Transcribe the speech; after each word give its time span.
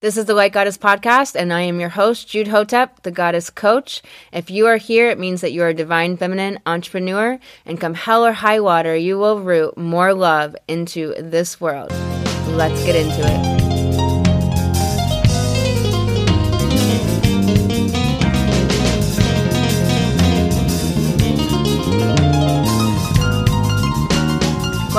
This 0.00 0.16
is 0.16 0.26
the 0.26 0.34
Light 0.34 0.52
Goddess 0.52 0.78
podcast, 0.78 1.34
and 1.34 1.52
I 1.52 1.62
am 1.62 1.80
your 1.80 1.88
host, 1.88 2.28
Jude 2.28 2.46
Hotep, 2.46 3.02
the 3.02 3.10
Goddess 3.10 3.50
Coach. 3.50 4.00
If 4.32 4.48
you 4.48 4.68
are 4.68 4.76
here, 4.76 5.10
it 5.10 5.18
means 5.18 5.40
that 5.40 5.50
you 5.50 5.60
are 5.64 5.70
a 5.70 5.74
divine 5.74 6.16
feminine 6.16 6.60
entrepreneur, 6.66 7.40
and 7.66 7.80
come 7.80 7.94
hell 7.94 8.24
or 8.24 8.30
high 8.30 8.60
water, 8.60 8.94
you 8.94 9.18
will 9.18 9.40
root 9.40 9.76
more 9.76 10.14
love 10.14 10.54
into 10.68 11.14
this 11.18 11.60
world. 11.60 11.90
Let's 12.50 12.80
get 12.84 12.94
into 12.94 13.22
it. 13.24 13.67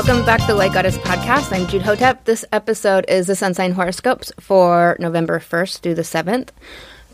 Welcome 0.09 0.25
back 0.25 0.41
to 0.41 0.47
the 0.47 0.55
Light 0.55 0.73
Goddess 0.73 0.97
podcast. 0.97 1.53
I'm 1.53 1.67
Jude 1.67 1.83
Hotep. 1.83 2.25
This 2.25 2.43
episode 2.51 3.05
is 3.07 3.27
the 3.27 3.35
sun 3.35 3.53
sign 3.53 3.73
horoscopes 3.73 4.31
for 4.39 4.97
November 4.97 5.39
1st 5.39 5.81
through 5.81 5.93
the 5.93 6.01
7th, 6.01 6.49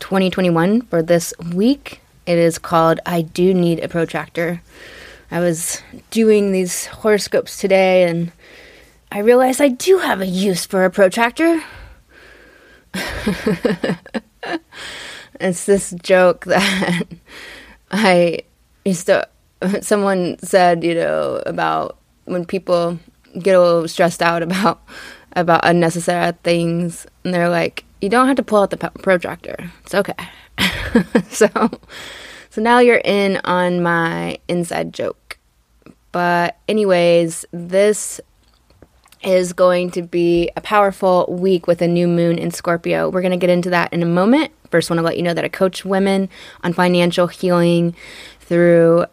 2021. 0.00 0.80
For 0.80 1.02
this 1.02 1.34
week, 1.52 2.00
it 2.24 2.38
is 2.38 2.58
called 2.58 3.00
I 3.04 3.20
Do 3.20 3.52
Need 3.52 3.80
a 3.80 3.88
Protractor. 3.88 4.62
I 5.30 5.40
was 5.40 5.82
doing 6.10 6.52
these 6.52 6.86
horoscopes 6.86 7.58
today 7.58 8.04
and 8.04 8.32
I 9.12 9.18
realized 9.18 9.60
I 9.60 9.68
do 9.68 9.98
have 9.98 10.22
a 10.22 10.26
use 10.26 10.64
for 10.64 10.86
a 10.86 10.90
protractor. 10.90 11.62
it's 15.38 15.66
this 15.66 15.90
joke 16.02 16.44
that 16.46 17.06
I 17.90 18.38
used 18.86 19.04
to, 19.04 19.28
someone 19.82 20.38
said, 20.38 20.82
you 20.82 20.94
know, 20.94 21.42
about 21.44 21.98
when 22.26 22.44
people 22.44 22.98
get 23.40 23.54
a 23.54 23.60
little 23.60 23.88
stressed 23.88 24.22
out 24.22 24.42
about 24.42 24.82
about 25.32 25.60
unnecessary 25.64 26.32
things 26.42 27.06
and 27.24 27.34
they're 27.34 27.50
like 27.50 27.84
you 28.00 28.08
don't 28.08 28.26
have 28.26 28.36
to 28.36 28.42
pull 28.42 28.62
out 28.62 28.70
the 28.70 28.76
protractor 28.76 29.70
it's 29.84 29.94
okay 29.94 30.14
so 31.28 31.48
so 32.48 32.62
now 32.62 32.78
you're 32.78 33.02
in 33.04 33.38
on 33.44 33.82
my 33.82 34.38
inside 34.48 34.94
joke 34.94 35.38
but 36.12 36.56
anyways 36.68 37.44
this 37.52 38.18
is 39.22 39.52
going 39.52 39.90
to 39.90 40.02
be 40.02 40.50
a 40.56 40.60
powerful 40.60 41.26
week 41.28 41.66
with 41.66 41.82
a 41.82 41.88
new 41.88 42.06
moon 42.06 42.38
in 42.38 42.50
Scorpio. 42.50 43.08
We're 43.08 43.22
going 43.22 43.32
to 43.32 43.36
get 43.36 43.50
into 43.50 43.70
that 43.70 43.92
in 43.92 44.02
a 44.02 44.06
moment. 44.06 44.52
First, 44.70 44.88
want 44.88 44.98
to 44.98 45.02
let 45.02 45.16
you 45.16 45.22
know 45.22 45.34
that 45.34 45.44
I 45.44 45.48
coach 45.48 45.84
women 45.84 46.28
on 46.62 46.72
financial 46.72 47.26
healing 47.26 47.96
through 48.40 49.06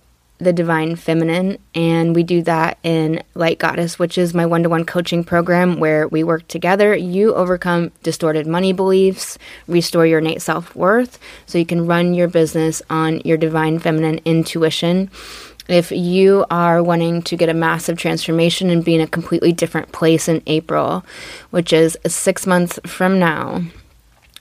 the 0.43 0.53
divine 0.53 0.95
feminine 0.95 1.57
and 1.73 2.15
we 2.15 2.23
do 2.23 2.41
that 2.43 2.77
in 2.83 3.23
light 3.33 3.57
goddess 3.57 3.97
which 3.97 4.17
is 4.17 4.33
my 4.33 4.45
one-to-one 4.45 4.85
coaching 4.85 5.23
program 5.23 5.79
where 5.79 6.07
we 6.07 6.23
work 6.23 6.47
together. 6.47 6.95
You 6.95 7.33
overcome 7.33 7.91
distorted 8.03 8.45
money 8.45 8.73
beliefs 8.73 9.37
restore 9.67 10.05
your 10.05 10.19
innate 10.19 10.41
self-worth 10.41 11.17
so 11.45 11.57
you 11.57 11.65
can 11.65 11.87
run 11.87 12.13
your 12.13 12.27
business 12.27 12.81
on 12.89 13.21
your 13.21 13.37
divine 13.37 13.79
feminine 13.79 14.19
intuition. 14.25 15.09
If 15.67 15.91
you 15.91 16.45
are 16.51 16.83
wanting 16.83 17.21
to 17.23 17.37
get 17.37 17.49
a 17.49 17.53
massive 17.53 17.97
transformation 17.97 18.69
and 18.69 18.83
be 18.83 18.95
in 18.95 19.01
a 19.01 19.07
completely 19.07 19.53
different 19.53 19.91
place 19.91 20.27
in 20.27 20.43
april 20.45 21.05
which 21.51 21.71
is 21.71 21.97
six 22.05 22.45
months 22.45 22.79
from 22.85 23.17
now 23.17 23.63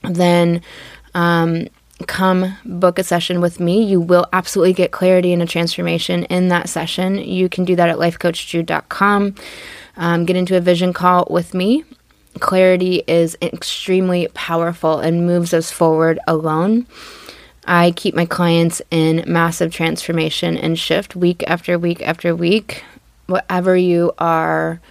then 0.03 0.61
um, 1.13 1.67
come 2.03 2.57
book 2.65 2.99
a 2.99 3.03
session 3.03 3.41
with 3.41 3.59
me. 3.59 3.83
You 3.83 3.99
will 3.99 4.27
absolutely 4.33 4.73
get 4.73 4.91
clarity 4.91 5.33
and 5.33 5.41
a 5.41 5.45
transformation 5.45 6.23
in 6.25 6.49
that 6.49 6.69
session. 6.69 7.17
You 7.17 7.49
can 7.49 7.65
do 7.65 7.75
that 7.75 7.89
at 7.89 7.97
lifecoachjude.com. 7.97 9.35
Um, 9.95 10.25
get 10.25 10.35
into 10.35 10.57
a 10.57 10.61
vision 10.61 10.93
call 10.93 11.27
with 11.29 11.53
me. 11.53 11.83
Clarity 12.39 13.03
is 13.07 13.37
extremely 13.41 14.27
powerful 14.33 14.99
and 14.99 15.27
moves 15.27 15.53
us 15.53 15.71
forward 15.71 16.19
alone. 16.27 16.87
I 17.65 17.91
keep 17.91 18.15
my 18.15 18.25
clients 18.25 18.81
in 18.91 19.23
massive 19.27 19.71
transformation 19.71 20.57
and 20.57 20.77
shift 20.77 21.15
week 21.15 21.43
after 21.47 21.77
week 21.79 22.01
after 22.01 22.35
week. 22.35 22.83
Whatever 23.27 23.77
you 23.77 24.13
are 24.17 24.81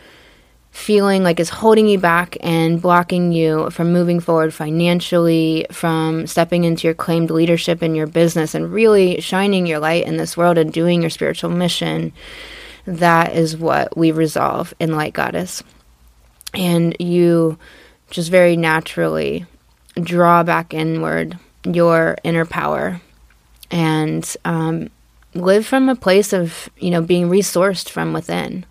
feeling 0.73 1.23
like 1.23 1.39
is 1.39 1.51
holding 1.51 1.87
you 1.87 1.99
back 1.99 2.37
and 2.41 2.81
blocking 2.81 3.31
you 3.31 3.69
from 3.71 3.93
moving 3.93 4.19
forward 4.19 4.55
financially, 4.55 5.67
from 5.71 6.27
stepping 6.27 6.65
into 6.65 6.89
your 6.89 6.95
claimed 6.95 7.31
leadership 7.31 7.83
in 7.83 7.95
your 7.95 8.07
business 8.07 8.55
and 8.55 8.73
really 8.73 9.21
shining 9.21 9.67
your 9.67 9.79
light 9.79 10.07
in 10.07 10.17
this 10.17 10.35
world 10.35 10.57
and 10.57 10.73
doing 10.73 11.03
your 11.03 11.11
spiritual 11.11 11.51
mission, 11.51 12.11
that 12.87 13.37
is 13.37 13.57
what 13.57 13.97
we 13.97 14.11
resolve 14.11 14.73
in 14.81 14.97
Light 14.97 15.13
Goddess. 15.13 15.63
And 16.55 16.97
you 16.99 17.59
just 18.11 18.31
very 18.31 18.57
naturally 18.57 19.45
draw 20.01 20.43
back 20.43 20.73
inward 20.73 21.39
your 21.65 22.17
inner 22.25 22.47
power 22.47 23.01
and 23.71 24.37
um, 24.47 24.89
live 25.35 25.67
from 25.67 25.91
a 25.91 25.97
place 25.97 26.33
of, 26.33 26.71
you 26.79 26.91
know, 26.91 27.03
being 27.03 27.29
resourced 27.29 27.91
from 27.91 28.15
within 28.15 28.65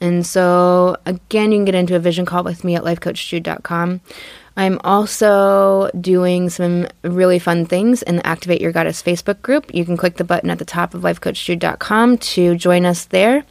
and 0.00 0.26
so, 0.26 0.96
again, 1.06 1.52
you 1.52 1.58
can 1.58 1.64
get 1.64 1.74
into 1.74 1.96
a 1.96 1.98
vision 1.98 2.26
call 2.26 2.44
with 2.44 2.64
me 2.64 2.74
at 2.74 2.82
lifecoachjude.com. 2.82 4.00
I'm 4.58 4.78
also 4.84 5.90
doing 6.00 6.48
some 6.48 6.86
really 7.02 7.38
fun 7.38 7.66
things 7.66 8.02
in 8.02 8.16
the 8.16 8.26
Activate 8.26 8.60
Your 8.60 8.72
Goddess 8.72 9.02
Facebook 9.02 9.42
group. 9.42 9.74
You 9.74 9.84
can 9.84 9.96
click 9.96 10.16
the 10.16 10.24
button 10.24 10.50
at 10.50 10.58
the 10.58 10.64
top 10.64 10.94
of 10.94 11.02
lifecoachjude.com 11.02 12.18
to 12.18 12.56
join 12.56 12.86
us 12.86 13.06
there, 13.06 13.44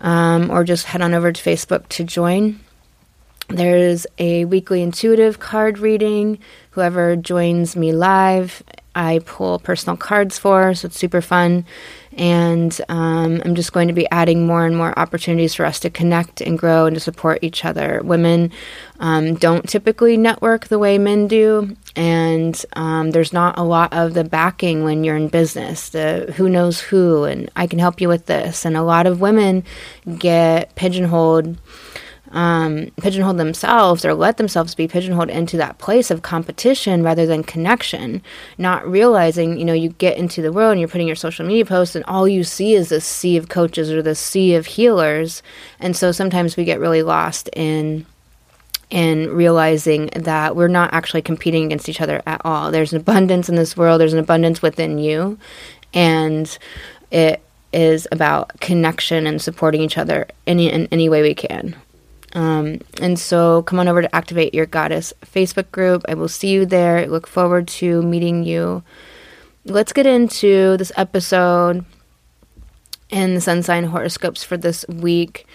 um, 0.00 0.50
or 0.50 0.64
just 0.64 0.86
head 0.86 1.02
on 1.02 1.14
over 1.14 1.32
to 1.32 1.42
Facebook 1.42 1.88
to 1.90 2.04
join. 2.04 2.60
There's 3.48 4.06
a 4.18 4.44
weekly 4.46 4.82
intuitive 4.82 5.38
card 5.38 5.78
reading. 5.78 6.38
Whoever 6.70 7.14
joins 7.14 7.76
me 7.76 7.92
live, 7.92 8.62
I 8.96 9.20
pull 9.26 9.58
personal 9.58 9.96
cards 9.96 10.38
for, 10.38 10.74
so 10.74 10.86
it's 10.86 10.98
super 10.98 11.20
fun. 11.20 11.66
And 12.16 12.80
um, 12.88 13.42
I'm 13.44 13.54
just 13.54 13.74
going 13.74 13.88
to 13.88 13.94
be 13.94 14.08
adding 14.10 14.46
more 14.46 14.64
and 14.64 14.74
more 14.74 14.98
opportunities 14.98 15.54
for 15.54 15.66
us 15.66 15.78
to 15.80 15.90
connect 15.90 16.40
and 16.40 16.58
grow 16.58 16.86
and 16.86 16.96
to 16.96 17.00
support 17.00 17.40
each 17.42 17.66
other. 17.66 18.00
Women 18.02 18.52
um, 18.98 19.34
don't 19.34 19.68
typically 19.68 20.16
network 20.16 20.68
the 20.68 20.78
way 20.78 20.96
men 20.96 21.28
do, 21.28 21.76
and 21.94 22.64
um, 22.72 23.10
there's 23.10 23.34
not 23.34 23.58
a 23.58 23.62
lot 23.62 23.92
of 23.92 24.14
the 24.14 24.24
backing 24.24 24.82
when 24.82 25.04
you're 25.04 25.16
in 25.16 25.28
business. 25.28 25.90
The 25.90 26.32
who 26.36 26.48
knows 26.48 26.80
who, 26.80 27.24
and 27.24 27.50
I 27.54 27.66
can 27.66 27.78
help 27.78 28.00
you 28.00 28.08
with 28.08 28.24
this. 28.24 28.64
And 28.64 28.78
a 28.78 28.82
lot 28.82 29.06
of 29.06 29.20
women 29.20 29.62
get 30.18 30.74
pigeonholed 30.74 31.58
um, 32.36 32.90
pigeonhole 33.00 33.32
themselves 33.32 34.04
or 34.04 34.12
let 34.12 34.36
themselves 34.36 34.74
be 34.74 34.86
pigeonholed 34.86 35.30
into 35.30 35.56
that 35.56 35.78
place 35.78 36.10
of 36.10 36.20
competition 36.20 37.02
rather 37.02 37.24
than 37.24 37.42
connection, 37.42 38.20
not 38.58 38.86
realizing, 38.86 39.58
you 39.58 39.64
know, 39.64 39.72
you 39.72 39.88
get 39.88 40.18
into 40.18 40.42
the 40.42 40.52
world 40.52 40.72
and 40.72 40.80
you're 40.80 40.88
putting 40.88 41.06
your 41.06 41.16
social 41.16 41.46
media 41.46 41.64
posts 41.64 41.96
and 41.96 42.04
all 42.04 42.28
you 42.28 42.44
see 42.44 42.74
is 42.74 42.90
this 42.90 43.06
sea 43.06 43.38
of 43.38 43.48
coaches 43.48 43.90
or 43.90 44.02
this 44.02 44.20
sea 44.20 44.54
of 44.54 44.66
healers. 44.66 45.42
And 45.80 45.96
so 45.96 46.12
sometimes 46.12 46.58
we 46.58 46.64
get 46.64 46.78
really 46.78 47.02
lost 47.02 47.48
in 47.54 48.04
in 48.90 49.30
realizing 49.34 50.06
that 50.14 50.54
we're 50.54 50.68
not 50.68 50.92
actually 50.92 51.22
competing 51.22 51.64
against 51.64 51.88
each 51.88 52.02
other 52.02 52.22
at 52.24 52.40
all. 52.44 52.70
There's 52.70 52.92
an 52.92 53.00
abundance 53.00 53.48
in 53.48 53.56
this 53.56 53.76
world, 53.76 53.98
there's 54.00 54.12
an 54.12 54.20
abundance 54.20 54.60
within 54.62 54.98
you, 54.98 55.38
and 55.92 56.56
it 57.10 57.42
is 57.72 58.06
about 58.12 58.60
connection 58.60 59.26
and 59.26 59.42
supporting 59.42 59.80
each 59.80 59.98
other 59.98 60.28
any 60.46 60.70
in 60.70 60.86
any 60.92 61.08
way 61.08 61.22
we 61.22 61.34
can. 61.34 61.74
Um, 62.36 62.80
and 63.00 63.18
so 63.18 63.62
come 63.62 63.80
on 63.80 63.88
over 63.88 64.02
to 64.02 64.14
Activate 64.14 64.52
Your 64.52 64.66
Goddess 64.66 65.14
Facebook 65.24 65.70
group. 65.72 66.04
I 66.06 66.12
will 66.12 66.28
see 66.28 66.48
you 66.48 66.66
there. 66.66 66.98
I 66.98 67.06
look 67.06 67.26
forward 67.26 67.66
to 67.68 68.02
meeting 68.02 68.44
you. 68.44 68.84
Let's 69.64 69.94
get 69.94 70.04
into 70.04 70.76
this 70.76 70.92
episode 70.96 71.86
and 73.10 73.36
the 73.36 73.40
sun 73.40 73.62
sign 73.62 73.84
horoscopes 73.84 74.44
for 74.44 74.58
this 74.58 74.84
week. 74.86 75.46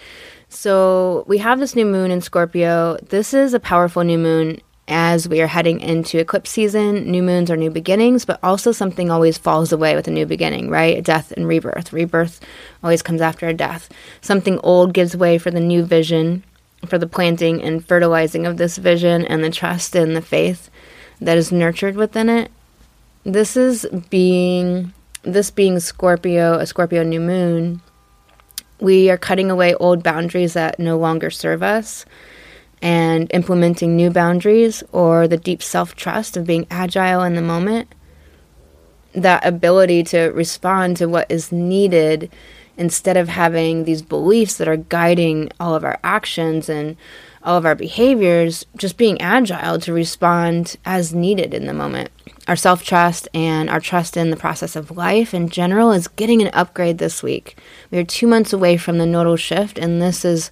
So 0.48 1.24
we 1.28 1.38
have 1.38 1.60
this 1.60 1.76
new 1.76 1.86
moon 1.86 2.10
in 2.10 2.20
Scorpio. 2.20 2.96
This 2.96 3.32
is 3.32 3.54
a 3.54 3.60
powerful 3.60 4.02
new 4.02 4.18
moon 4.18 4.60
as 4.88 5.28
we 5.28 5.40
are 5.40 5.46
heading 5.46 5.80
into 5.80 6.18
eclipse 6.18 6.50
season. 6.50 7.08
New 7.08 7.22
moons 7.22 7.48
are 7.48 7.56
new 7.56 7.70
beginnings, 7.70 8.24
but 8.24 8.40
also 8.42 8.72
something 8.72 9.08
always 9.08 9.38
falls 9.38 9.70
away 9.70 9.94
with 9.94 10.08
a 10.08 10.10
new 10.10 10.26
beginning, 10.26 10.68
right? 10.68 11.04
Death 11.04 11.30
and 11.30 11.46
rebirth. 11.46 11.92
Rebirth 11.92 12.40
always 12.82 13.02
comes 13.02 13.20
after 13.20 13.46
a 13.46 13.54
death. 13.54 13.88
Something 14.20 14.58
old 14.64 14.92
gives 14.92 15.16
way 15.16 15.38
for 15.38 15.52
the 15.52 15.60
new 15.60 15.84
vision 15.84 16.42
for 16.86 16.98
the 16.98 17.06
planting 17.06 17.62
and 17.62 17.84
fertilizing 17.84 18.46
of 18.46 18.56
this 18.56 18.76
vision 18.78 19.24
and 19.26 19.42
the 19.42 19.50
trust 19.50 19.94
and 19.94 20.16
the 20.16 20.22
faith 20.22 20.70
that 21.20 21.38
is 21.38 21.52
nurtured 21.52 21.96
within 21.96 22.28
it. 22.28 22.50
This 23.24 23.56
is 23.56 23.86
being 24.10 24.92
this 25.22 25.50
being 25.50 25.78
Scorpio, 25.78 26.54
a 26.54 26.66
Scorpio 26.66 27.04
new 27.04 27.20
moon. 27.20 27.80
We 28.80 29.10
are 29.10 29.16
cutting 29.16 29.50
away 29.50 29.74
old 29.74 30.02
boundaries 30.02 30.54
that 30.54 30.80
no 30.80 30.98
longer 30.98 31.30
serve 31.30 31.62
us 31.62 32.04
and 32.82 33.30
implementing 33.32 33.94
new 33.94 34.10
boundaries 34.10 34.82
or 34.90 35.28
the 35.28 35.36
deep 35.36 35.62
self 35.62 35.94
trust 35.94 36.36
of 36.36 36.46
being 36.46 36.66
agile 36.70 37.22
in 37.22 37.34
the 37.34 37.42
moment. 37.42 37.94
That 39.14 39.46
ability 39.46 40.02
to 40.04 40.30
respond 40.30 40.96
to 40.96 41.06
what 41.06 41.30
is 41.30 41.52
needed 41.52 42.32
instead 42.76 43.16
of 43.16 43.28
having 43.28 43.84
these 43.84 44.02
beliefs 44.02 44.56
that 44.56 44.68
are 44.68 44.76
guiding 44.76 45.50
all 45.60 45.74
of 45.74 45.84
our 45.84 45.98
actions 46.02 46.68
and 46.68 46.96
all 47.44 47.56
of 47.56 47.66
our 47.66 47.74
behaviors, 47.74 48.64
just 48.76 48.96
being 48.96 49.20
agile 49.20 49.78
to 49.80 49.92
respond 49.92 50.76
as 50.84 51.14
needed 51.14 51.52
in 51.54 51.66
the 51.66 51.74
moment. 51.74 52.10
Our 52.48 52.56
self 52.56 52.84
trust 52.84 53.28
and 53.34 53.70
our 53.70 53.80
trust 53.80 54.16
in 54.16 54.30
the 54.30 54.36
process 54.36 54.74
of 54.74 54.96
life 54.96 55.32
in 55.34 55.48
general 55.48 55.92
is 55.92 56.08
getting 56.08 56.42
an 56.42 56.50
upgrade 56.52 56.98
this 56.98 57.22
week. 57.22 57.56
We 57.90 57.98
are 57.98 58.04
two 58.04 58.26
months 58.26 58.52
away 58.52 58.76
from 58.76 58.98
the 58.98 59.06
nodal 59.06 59.36
shift, 59.36 59.78
and 59.78 60.00
this 60.00 60.24
is 60.24 60.50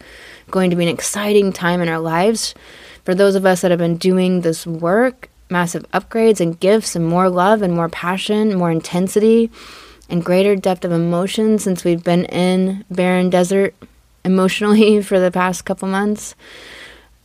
going 0.51 0.71
to 0.71 0.77
be 0.77 0.85
an 0.85 0.95
exciting 0.95 1.53
time 1.53 1.81
in 1.81 1.89
our 1.89 1.99
lives. 1.99 2.55
For 3.05 3.15
those 3.15 3.35
of 3.35 3.47
us 3.47 3.63
that 3.63 3.71
have 3.71 3.79
been 3.79 3.97
doing 3.97 4.41
this 4.41 4.67
work, 4.67 5.31
massive 5.49 5.85
upgrades 5.93 6.41
and 6.41 6.59
gifts, 6.59 6.95
and 6.95 7.07
more 7.07 7.29
love 7.29 7.63
and 7.63 7.75
more 7.75 7.89
passion, 7.89 8.57
more 8.57 8.71
intensity, 8.71 9.51
and 10.11 10.25
greater 10.25 10.57
depth 10.57 10.85
of 10.85 10.93
emotion 10.93 11.59
since 11.59 11.85
we've 11.85 12.05
been 12.05 12.25
in 12.27 12.85
barren 12.91 13.31
desert 13.31 13.75
emotionally 14.25 15.03
for 15.09 15.19
the 15.19 15.31
past 15.31 15.65
couple 15.65 15.89
months. 15.89 16.35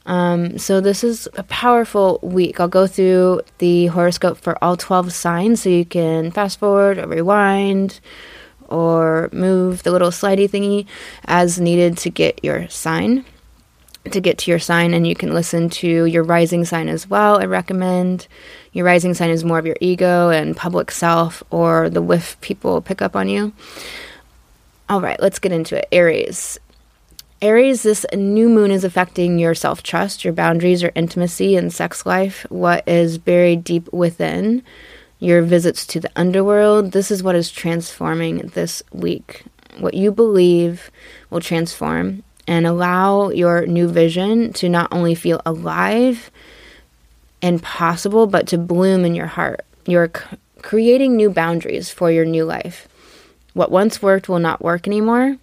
Um, 0.05 0.59
so 0.59 0.81
this 0.81 1.03
is 1.03 1.27
a 1.35 1.43
powerful 1.43 2.19
week. 2.21 2.59
I'll 2.59 2.67
go 2.67 2.85
through 2.85 3.41
the 3.57 3.87
horoscope 3.87 4.37
for 4.37 4.63
all 4.63 4.77
12 4.77 5.11
signs 5.11 5.63
so 5.63 5.69
you 5.69 5.85
can 5.85 6.31
fast 6.31 6.59
forward 6.59 6.99
or 6.99 7.07
rewind 7.07 7.99
or 8.67 9.29
move 9.31 9.83
the 9.83 9.91
little 9.91 10.11
slidey 10.11 10.49
thingy 10.49 10.85
as 11.25 11.59
needed 11.59 11.97
to 11.97 12.09
get 12.09 12.43
your 12.43 12.67
sign 12.69 13.25
to 14.11 14.21
get 14.21 14.37
to 14.37 14.51
your 14.51 14.59
sign 14.59 14.93
and 14.93 15.07
you 15.07 15.15
can 15.15 15.33
listen 15.33 15.69
to 15.69 16.05
your 16.05 16.23
rising 16.23 16.65
sign 16.65 16.87
as 16.87 17.07
well 17.09 17.39
i 17.39 17.45
recommend 17.45 18.27
your 18.71 18.85
rising 18.85 19.13
sign 19.13 19.29
is 19.29 19.43
more 19.43 19.59
of 19.59 19.65
your 19.65 19.77
ego 19.81 20.29
and 20.29 20.55
public 20.55 20.91
self 20.91 21.43
or 21.49 21.89
the 21.89 22.01
whiff 22.01 22.39
people 22.41 22.81
pick 22.81 23.01
up 23.01 23.15
on 23.15 23.27
you 23.27 23.51
all 24.89 25.01
right 25.01 25.19
let's 25.19 25.39
get 25.39 25.51
into 25.51 25.77
it 25.77 25.87
aries 25.91 26.59
Aries, 27.41 27.83
this 27.83 28.05
new 28.13 28.47
moon 28.47 28.71
is 28.71 28.83
affecting 28.83 29.37
your 29.37 29.53
self 29.53 29.83
trust, 29.83 30.23
your 30.23 30.33
boundaries, 30.33 30.81
your 30.81 30.93
intimacy 30.95 31.55
and 31.55 31.71
sex 31.71 32.05
life, 32.05 32.45
what 32.49 32.87
is 32.87 33.17
buried 33.17 33.63
deep 33.63 33.91
within, 33.91 34.63
your 35.19 35.41
visits 35.41 35.85
to 35.87 35.99
the 35.99 36.09
underworld. 36.15 36.91
This 36.91 37.11
is 37.11 37.21
what 37.21 37.35
is 37.35 37.51
transforming 37.51 38.37
this 38.55 38.81
week. 38.91 39.43
What 39.77 39.93
you 39.93 40.11
believe 40.11 40.89
will 41.29 41.41
transform 41.41 42.23
and 42.47 42.65
allow 42.67 43.29
your 43.29 43.65
new 43.65 43.87
vision 43.87 44.53
to 44.53 44.69
not 44.69 44.87
only 44.91 45.15
feel 45.15 45.41
alive 45.45 46.31
and 47.41 47.61
possible, 47.61 48.27
but 48.27 48.47
to 48.47 48.57
bloom 48.57 49.05
in 49.05 49.15
your 49.15 49.27
heart. 49.27 49.65
You're 49.85 50.11
c- 50.15 50.37
creating 50.61 51.15
new 51.15 51.29
boundaries 51.29 51.89
for 51.89 52.11
your 52.11 52.25
new 52.25 52.45
life. 52.45 52.87
What 53.53 53.71
once 53.71 54.01
worked 54.01 54.29
will 54.29 54.39
not 54.39 54.63
work 54.63 54.87
anymore 54.87 55.37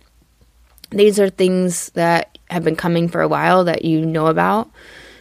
these 0.93 1.19
are 1.19 1.31
things 1.31 1.90
that 1.90 2.38
have 2.50 2.64
been 2.64 2.76
coming 2.76 3.08
for 3.08 3.20
a 3.20 3.28
while 3.28 3.64
that 3.64 3.84
you 3.84 4.05
know 4.05 4.26
about. 4.26 4.70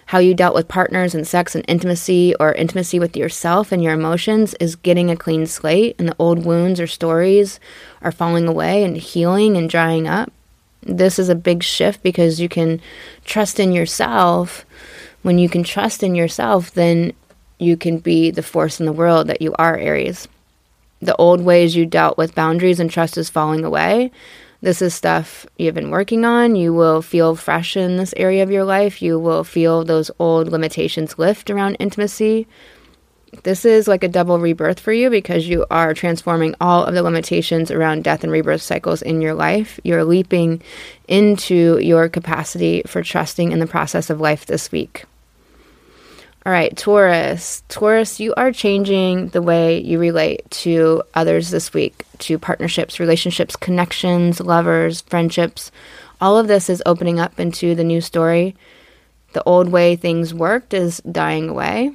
How 0.08 0.20
you 0.20 0.34
dealt 0.34 0.56
with 0.56 0.68
partners 0.68 1.16
and 1.16 1.26
sex 1.26 1.56
and 1.56 1.64
intimacy 1.70 2.36
or 2.40 2.52
intimacy 2.54 3.00
with 3.00 3.16
yourself 3.16 3.72
and 3.72 3.82
your 3.82 3.94
emotions 3.94 4.54
is 4.60 4.76
getting 4.76 5.10
a 5.10 5.16
clean 5.16 5.46
slate, 5.46 5.96
and 5.98 6.10
the 6.10 6.16
old 6.20 6.46
wounds 6.46 6.82
or 6.82 6.88
stories 6.88 7.60
are 8.02 8.12
falling 8.12 8.48
away 8.48 8.84
and 8.84 8.98
healing 8.98 9.56
and 9.56 9.70
drying 9.70 10.08
up. 10.08 10.34
This 10.84 11.20
is 11.20 11.30
a 11.30 11.36
big 11.36 11.64
shift 11.64 12.04
because 12.04 12.40
you 12.40 12.50
can 12.50 12.82
trust 13.26 13.60
in 13.60 13.72
yourself. 13.72 14.66
When 15.22 15.38
you 15.38 15.50
can 15.50 15.64
trust 15.64 16.04
in 16.04 16.16
yourself, 16.16 16.72
then 16.72 17.14
you 17.60 17.78
can 17.78 18.00
be 18.00 18.32
the 18.32 18.44
force 18.44 18.80
in 18.80 18.86
the 18.86 18.92
world 18.92 19.28
that 19.28 19.42
you 19.42 19.54
are, 19.60 19.78
Aries. 19.78 20.28
The 21.02 21.16
old 21.16 21.42
ways 21.42 21.76
you 21.76 21.86
dealt 21.86 22.18
with 22.18 22.36
boundaries 22.36 22.80
and 22.80 22.90
trust 22.90 23.18
is 23.18 23.30
falling 23.30 23.64
away 23.64 24.12
this 24.62 24.82
is 24.82 24.94
stuff 24.94 25.48
you've 25.58 25.74
been 25.74 25.90
working 25.90 26.24
on. 26.24 26.56
You 26.56 26.72
will 26.72 27.02
feel 27.02 27.36
fresh 27.36 27.76
in 27.76 27.98
this 27.98 28.14
area 28.16 28.44
of 28.44 28.52
your 28.52 28.64
life. 28.64 29.02
You 29.02 29.18
will 29.18 29.44
feel 29.44 29.84
those 29.84 30.12
old 30.20 30.50
limitations 30.50 31.18
lift 31.18 31.50
around 31.50 31.78
intimacy. 31.80 32.48
This 33.44 33.64
is 33.64 33.88
like 33.88 34.04
a 34.04 34.10
double 34.10 34.40
rebirth 34.40 34.80
for 34.80 34.92
you 34.92 35.10
because 35.10 35.48
you 35.48 35.66
are 35.72 35.94
transforming 35.94 36.54
all 36.60 36.84
of 36.84 36.94
the 36.94 37.02
limitations 37.02 37.72
around 37.72 38.04
death 38.04 38.24
and 38.24 38.32
rebirth 38.32 38.62
cycles 38.62 39.02
in 39.02 39.22
your 39.22 39.34
life. 39.34 39.80
You're 39.84 40.04
leaping 40.04 40.62
into 41.08 41.80
your 41.80 42.10
capacity 42.10 42.84
for 42.86 43.02
trusting 43.02 43.52
in 43.52 43.60
the 43.60 43.68
process 43.68 44.10
of 44.10 44.20
life 44.20 44.46
this 44.46 44.72
week. 44.72 45.06
All 46.46 46.52
right, 46.52 46.76
Taurus. 46.76 47.64
Taurus, 47.70 48.20
you 48.20 48.34
are 48.36 48.52
changing 48.52 49.30
the 49.30 49.44
way 49.44 49.80
you 49.80 50.00
relate 50.00 50.50
to 50.52 51.04
others 51.14 51.52
this 51.52 51.72
week, 51.72 52.04
to 52.20 52.40
partnerships, 52.40 53.00
relationships, 53.00 53.56
connections, 53.56 54.40
lovers, 54.40 55.02
friendships. 55.02 55.72
All 56.20 56.38
of 56.38 56.48
this 56.48 56.68
is 56.68 56.82
opening 56.86 57.20
up 57.20 57.40
into 57.40 57.76
the 57.76 57.84
new 57.84 58.02
story. 58.02 58.56
The 59.34 59.44
old 59.44 59.70
way 59.70 59.96
things 59.96 60.34
worked 60.34 60.74
is 60.74 60.98
dying 61.10 61.48
away. 61.48 61.92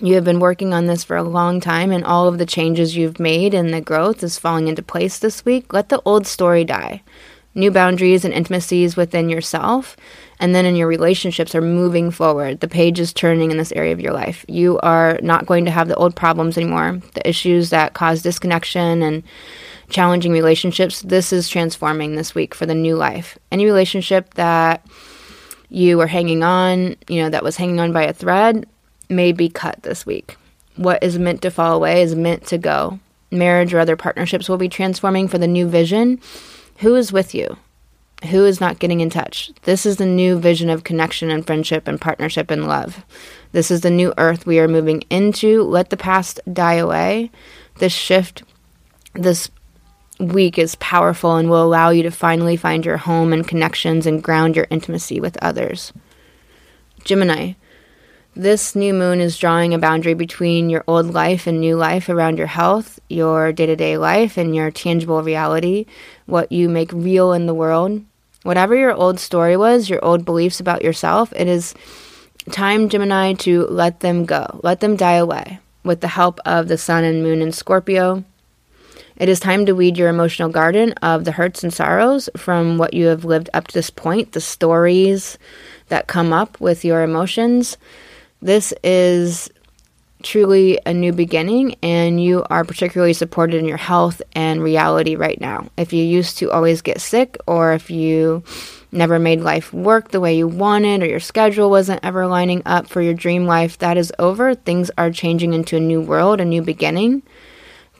You 0.00 0.14
have 0.14 0.24
been 0.24 0.40
working 0.40 0.72
on 0.72 0.86
this 0.86 1.02
for 1.02 1.16
a 1.16 1.22
long 1.22 1.60
time, 1.60 1.90
and 1.90 2.04
all 2.04 2.28
of 2.28 2.38
the 2.38 2.46
changes 2.46 2.96
you've 2.96 3.18
made 3.18 3.52
and 3.52 3.74
the 3.74 3.80
growth 3.80 4.22
is 4.22 4.38
falling 4.38 4.68
into 4.68 4.82
place 4.82 5.18
this 5.18 5.44
week. 5.44 5.72
Let 5.72 5.88
the 5.88 6.00
old 6.04 6.26
story 6.26 6.64
die. 6.64 7.02
New 7.54 7.70
boundaries 7.72 8.24
and 8.24 8.32
intimacies 8.32 8.96
within 8.96 9.28
yourself 9.28 9.96
and 10.40 10.54
then 10.54 10.64
in 10.64 10.76
your 10.76 10.86
relationships 10.86 11.54
are 11.54 11.60
moving 11.60 12.10
forward. 12.10 12.60
The 12.60 12.68
page 12.68 13.00
is 13.00 13.12
turning 13.12 13.50
in 13.50 13.58
this 13.58 13.72
area 13.72 13.92
of 13.92 14.00
your 14.00 14.12
life. 14.12 14.44
You 14.48 14.78
are 14.80 15.18
not 15.22 15.46
going 15.46 15.64
to 15.64 15.70
have 15.70 15.88
the 15.88 15.96
old 15.96 16.14
problems 16.14 16.56
anymore, 16.56 17.00
the 17.14 17.28
issues 17.28 17.70
that 17.70 17.94
cause 17.94 18.22
disconnection 18.22 19.02
and 19.02 19.22
challenging 19.88 20.32
relationships. 20.32 21.02
This 21.02 21.32
is 21.32 21.48
transforming 21.48 22.14
this 22.14 22.34
week 22.34 22.54
for 22.54 22.66
the 22.66 22.74
new 22.74 22.94
life. 22.94 23.36
Any 23.50 23.64
relationship 23.64 24.34
that 24.34 24.86
you 25.70 25.98
were 25.98 26.06
hanging 26.06 26.42
on, 26.42 26.96
you 27.08 27.22
know, 27.22 27.30
that 27.30 27.42
was 27.42 27.56
hanging 27.56 27.80
on 27.80 27.92
by 27.92 28.04
a 28.04 28.12
thread 28.12 28.66
may 29.08 29.32
be 29.32 29.48
cut 29.48 29.82
this 29.82 30.04
week. 30.04 30.36
What 30.76 31.02
is 31.02 31.18
meant 31.18 31.42
to 31.42 31.50
fall 31.50 31.74
away 31.74 32.02
is 32.02 32.14
meant 32.14 32.46
to 32.46 32.58
go. 32.58 33.00
Marriage 33.30 33.74
or 33.74 33.78
other 33.78 33.96
partnerships 33.96 34.48
will 34.48 34.58
be 34.58 34.68
transforming 34.68 35.28
for 35.28 35.38
the 35.38 35.46
new 35.46 35.68
vision. 35.68 36.20
Who 36.78 36.94
is 36.94 37.12
with 37.12 37.34
you? 37.34 37.56
who 38.26 38.44
is 38.44 38.60
not 38.60 38.78
getting 38.78 39.00
in 39.00 39.10
touch. 39.10 39.50
This 39.62 39.86
is 39.86 39.96
the 39.96 40.06
new 40.06 40.38
vision 40.38 40.70
of 40.70 40.84
connection 40.84 41.30
and 41.30 41.46
friendship 41.46 41.86
and 41.86 42.00
partnership 42.00 42.50
and 42.50 42.66
love. 42.66 43.04
This 43.52 43.70
is 43.70 43.82
the 43.82 43.90
new 43.90 44.12
earth 44.18 44.44
we 44.44 44.58
are 44.58 44.68
moving 44.68 45.02
into. 45.08 45.62
Let 45.62 45.90
the 45.90 45.96
past 45.96 46.40
die 46.52 46.74
away. 46.74 47.30
This 47.76 47.92
shift, 47.92 48.42
this 49.14 49.50
week 50.18 50.58
is 50.58 50.74
powerful 50.76 51.36
and 51.36 51.48
will 51.48 51.62
allow 51.62 51.90
you 51.90 52.02
to 52.02 52.10
finally 52.10 52.56
find 52.56 52.84
your 52.84 52.96
home 52.96 53.32
and 53.32 53.46
connections 53.46 54.04
and 54.04 54.22
ground 54.22 54.56
your 54.56 54.66
intimacy 54.68 55.20
with 55.20 55.36
others. 55.40 55.92
Gemini, 57.04 57.52
this 58.38 58.76
new 58.76 58.94
moon 58.94 59.20
is 59.20 59.36
drawing 59.36 59.74
a 59.74 59.78
boundary 59.78 60.14
between 60.14 60.70
your 60.70 60.84
old 60.86 61.12
life 61.12 61.48
and 61.48 61.58
new 61.58 61.74
life 61.74 62.08
around 62.08 62.38
your 62.38 62.46
health, 62.46 63.00
your 63.08 63.52
day 63.52 63.66
to 63.66 63.74
day 63.74 63.98
life, 63.98 64.36
and 64.36 64.54
your 64.54 64.70
tangible 64.70 65.24
reality, 65.24 65.86
what 66.26 66.52
you 66.52 66.68
make 66.68 66.92
real 66.92 67.32
in 67.32 67.46
the 67.46 67.54
world. 67.54 68.00
Whatever 68.44 68.76
your 68.76 68.92
old 68.92 69.18
story 69.18 69.56
was, 69.56 69.90
your 69.90 70.02
old 70.04 70.24
beliefs 70.24 70.60
about 70.60 70.84
yourself, 70.84 71.32
it 71.34 71.48
is 71.48 71.74
time, 72.52 72.88
Gemini, 72.88 73.32
to 73.34 73.66
let 73.66 74.00
them 74.00 74.24
go. 74.24 74.60
Let 74.62 74.78
them 74.78 74.94
die 74.94 75.14
away 75.14 75.58
with 75.82 76.00
the 76.00 76.08
help 76.08 76.38
of 76.46 76.68
the 76.68 76.78
sun 76.78 77.02
and 77.02 77.24
moon 77.24 77.42
in 77.42 77.50
Scorpio. 77.50 78.22
It 79.16 79.28
is 79.28 79.40
time 79.40 79.66
to 79.66 79.72
weed 79.72 79.98
your 79.98 80.08
emotional 80.08 80.48
garden 80.48 80.92
of 81.02 81.24
the 81.24 81.32
hurts 81.32 81.64
and 81.64 81.74
sorrows 81.74 82.30
from 82.36 82.78
what 82.78 82.94
you 82.94 83.06
have 83.06 83.24
lived 83.24 83.50
up 83.52 83.66
to 83.66 83.74
this 83.74 83.90
point, 83.90 84.30
the 84.30 84.40
stories 84.40 85.38
that 85.88 86.06
come 86.06 86.32
up 86.32 86.60
with 86.60 86.84
your 86.84 87.02
emotions. 87.02 87.76
This 88.40 88.72
is 88.84 89.50
truly 90.22 90.78
a 90.84 90.92
new 90.92 91.12
beginning 91.12 91.76
and 91.82 92.22
you 92.22 92.44
are 92.50 92.64
particularly 92.64 93.12
supported 93.12 93.56
in 93.56 93.64
your 93.64 93.76
health 93.76 94.20
and 94.32 94.62
reality 94.62 95.14
right 95.16 95.40
now. 95.40 95.68
If 95.76 95.92
you 95.92 96.04
used 96.04 96.38
to 96.38 96.50
always 96.50 96.82
get 96.82 97.00
sick 97.00 97.36
or 97.46 97.72
if 97.72 97.90
you 97.90 98.42
never 98.90 99.18
made 99.18 99.40
life 99.40 99.72
work 99.72 100.10
the 100.10 100.20
way 100.20 100.36
you 100.36 100.48
wanted 100.48 101.02
or 101.02 101.06
your 101.06 101.20
schedule 101.20 101.70
wasn't 101.70 102.04
ever 102.04 102.26
lining 102.26 102.62
up 102.66 102.88
for 102.88 103.00
your 103.00 103.14
dream 103.14 103.46
life, 103.46 103.78
that 103.78 103.96
is 103.96 104.12
over. 104.18 104.54
Things 104.54 104.90
are 104.98 105.10
changing 105.10 105.52
into 105.52 105.76
a 105.76 105.80
new 105.80 106.00
world, 106.00 106.40
a 106.40 106.44
new 106.44 106.62
beginning. 106.62 107.22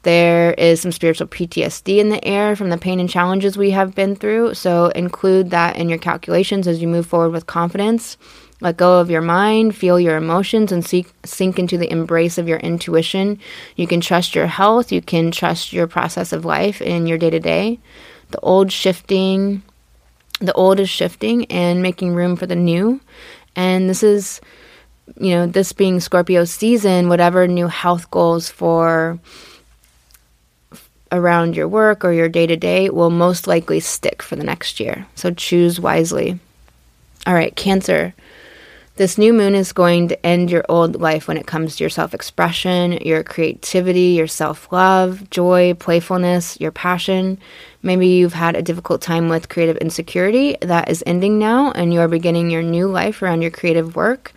There 0.02 0.54
is 0.54 0.80
some 0.80 0.92
spiritual 0.92 1.26
PTSD 1.26 1.99
in 1.99 2.09
the 2.09 2.25
air 2.25 2.57
from 2.57 2.71
the 2.71 2.78
pain 2.78 3.00
and 3.00 3.11
challenges 3.11 3.59
we 3.59 3.73
have 3.73 3.95
been 3.95 4.14
through, 4.16 4.54
so 4.54 4.87
include 4.90 5.50
that 5.50 5.76
in 5.76 5.88
your 5.88 5.99
calculations 5.99 6.66
as 6.68 6.80
you 6.80 6.88
move 6.88 7.07
forward 7.07 7.30
with 7.30 7.47
confidence. 7.47 8.16
Let 8.60 8.76
go 8.76 8.98
of 9.00 9.10
your 9.10 9.22
mind, 9.22 9.76
feel 9.76 10.00
your 10.00 10.16
emotions, 10.16 10.72
and 10.72 10.84
seek, 10.84 11.12
sink 11.24 11.58
into 11.58 11.78
the 11.78 11.90
embrace 11.90 12.38
of 12.38 12.48
your 12.48 12.58
intuition. 12.58 13.38
You 13.76 13.86
can 13.86 14.00
trust 14.00 14.34
your 14.34 14.48
health, 14.48 14.90
you 14.90 15.00
can 15.00 15.30
trust 15.30 15.72
your 15.72 15.86
process 15.86 16.32
of 16.32 16.44
life 16.44 16.82
in 16.82 17.06
your 17.06 17.18
day 17.18 17.30
to 17.30 17.38
day. 17.38 17.78
The 18.30 18.40
old 18.40 18.72
shifting, 18.72 19.62
the 20.40 20.52
old 20.54 20.80
is 20.80 20.90
shifting 20.90 21.44
and 21.46 21.82
making 21.82 22.14
room 22.14 22.36
for 22.36 22.46
the 22.46 22.56
new. 22.56 23.00
And 23.54 23.88
this 23.88 24.02
is, 24.02 24.40
you 25.18 25.30
know, 25.30 25.46
this 25.46 25.72
being 25.72 26.00
Scorpio 26.00 26.44
season, 26.44 27.08
whatever 27.08 27.46
new 27.46 27.68
health 27.68 28.10
goals 28.10 28.50
for 28.50 29.18
around 31.10 31.56
your 31.56 31.68
work 31.68 32.04
or 32.04 32.12
your 32.12 32.28
day 32.28 32.46
to 32.46 32.56
day 32.56 32.90
will 32.90 33.10
most 33.10 33.46
likely 33.46 33.80
stick 33.80 34.22
for 34.22 34.36
the 34.36 34.44
next 34.44 34.78
year. 34.78 35.06
So 35.14 35.30
choose 35.30 35.80
wisely. 35.80 36.38
All 37.26 37.34
right, 37.34 37.54
Cancer. 37.56 38.14
This 38.99 39.17
new 39.17 39.33
moon 39.33 39.55
is 39.55 39.73
going 39.73 40.09
to 40.09 40.26
end 40.26 40.50
your 40.50 40.64
old 40.69 41.00
life 41.00 41.28
when 41.28 41.37
it 41.37 41.47
comes 41.47 41.76
to 41.76 41.85
your 41.85 41.88
self 41.88 42.14
expression, 42.14 42.95
your 42.95 43.23
creativity, 43.23 44.17
your 44.19 44.26
self 44.26 44.73
love, 44.73 45.31
joy, 45.31 45.75
playfulness, 45.75 46.61
your 46.61 46.73
passion. 46.73 47.38
Maybe 47.81 48.09
you've 48.09 48.33
had 48.33 48.57
a 48.57 48.62
difficult 48.62 49.00
time 49.00 49.28
with 49.28 49.49
creative 49.49 49.76
insecurity 49.76 50.57
that 50.62 50.88
is 50.88 51.05
ending 51.07 51.38
now, 51.38 51.71
and 51.71 51.95
you 51.95 52.00
are 52.00 52.09
beginning 52.09 52.50
your 52.50 52.64
new 52.64 52.88
life 52.88 53.23
around 53.23 53.40
your 53.40 53.52
creative 53.52 53.95
work. 53.95 54.33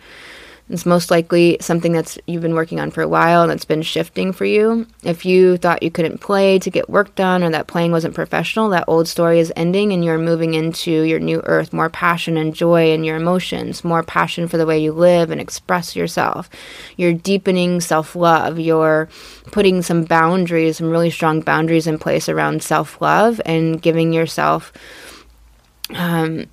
It's 0.70 0.86
most 0.86 1.10
likely 1.10 1.58
something 1.60 1.92
that's 1.92 2.18
you've 2.26 2.40
been 2.40 2.54
working 2.54 2.80
on 2.80 2.90
for 2.90 3.02
a 3.02 3.08
while 3.08 3.42
and 3.42 3.50
that's 3.50 3.64
been 3.64 3.82
shifting 3.82 4.32
for 4.32 4.44
you. 4.44 4.86
If 5.02 5.26
you 5.26 5.56
thought 5.56 5.82
you 5.82 5.90
couldn't 5.90 6.22
play 6.22 6.58
to 6.60 6.70
get 6.70 6.88
work 6.88 7.14
done 7.14 7.42
or 7.42 7.50
that 7.50 7.66
playing 7.66 7.92
wasn't 7.92 8.14
professional, 8.14 8.70
that 8.70 8.84
old 8.86 9.06
story 9.06 9.38
is 9.38 9.52
ending 9.54 9.92
and 9.92 10.04
you're 10.04 10.18
moving 10.18 10.54
into 10.54 11.02
your 11.02 11.18
new 11.18 11.42
earth, 11.44 11.72
more 11.72 11.90
passion 11.90 12.36
and 12.36 12.54
joy 12.54 12.92
in 12.92 13.04
your 13.04 13.16
emotions, 13.16 13.84
more 13.84 14.02
passion 14.02 14.48
for 14.48 14.56
the 14.56 14.64
way 14.64 14.78
you 14.78 14.92
live 14.92 15.30
and 15.30 15.40
express 15.40 15.94
yourself. 15.94 16.48
You're 16.96 17.12
deepening 17.12 17.80
self-love. 17.80 18.58
You're 18.58 19.08
putting 19.50 19.82
some 19.82 20.04
boundaries, 20.04 20.78
some 20.78 20.90
really 20.90 21.10
strong 21.10 21.40
boundaries 21.40 21.86
in 21.86 21.98
place 21.98 22.28
around 22.28 22.62
self-love 22.62 23.42
and 23.44 23.82
giving 23.82 24.12
yourself 24.12 24.72
um, 25.90 26.46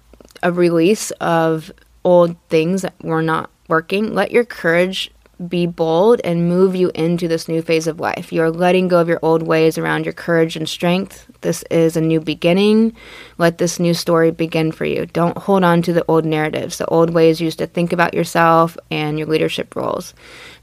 a 0.44 0.52
release 0.52 1.12
of 1.22 1.72
old 2.04 2.36
things 2.50 2.82
that 2.82 2.96
were 3.04 3.22
not 3.22 3.50
working, 3.70 4.14
let 4.14 4.32
your 4.32 4.46
courage 4.46 5.12
be 5.48 5.66
bold 5.66 6.20
and 6.26 6.50
move 6.50 6.76
you 6.76 6.92
into 6.94 7.28
this 7.28 7.48
new 7.48 7.62
phase 7.62 7.88
of 7.88 8.00
life. 8.00 8.34
You're 8.34 8.52
letting 8.52 8.90
go 8.90 9.00
of 9.00 9.08
your 9.08 9.20
old 9.22 9.42
ways 9.42 9.78
around 9.78 10.04
your 10.04 10.14
courage 10.14 10.58
and 10.58 10.68
strength. 10.68 11.26
This 11.42 11.64
is 11.72 11.96
a 11.96 12.02
new 12.02 12.20
beginning. 12.20 12.94
Let 13.38 13.58
this 13.58 13.80
new 13.80 13.94
story 13.94 14.32
begin 14.32 14.74
for 14.74 14.84
you. 14.84 15.06
Don't 15.06 15.38
hold 15.38 15.64
on 15.64 15.82
to 15.84 15.94
the 15.94 16.04
old 16.10 16.26
narratives, 16.26 16.78
the 16.78 16.86
old 16.88 17.12
ways 17.12 17.40
you 17.40 17.46
used 17.46 17.60
to 17.60 17.68
think 17.68 17.94
about 17.94 18.14
yourself 18.14 18.78
and 18.92 19.18
your 19.18 19.30
leadership 19.30 19.76
roles. 19.78 20.14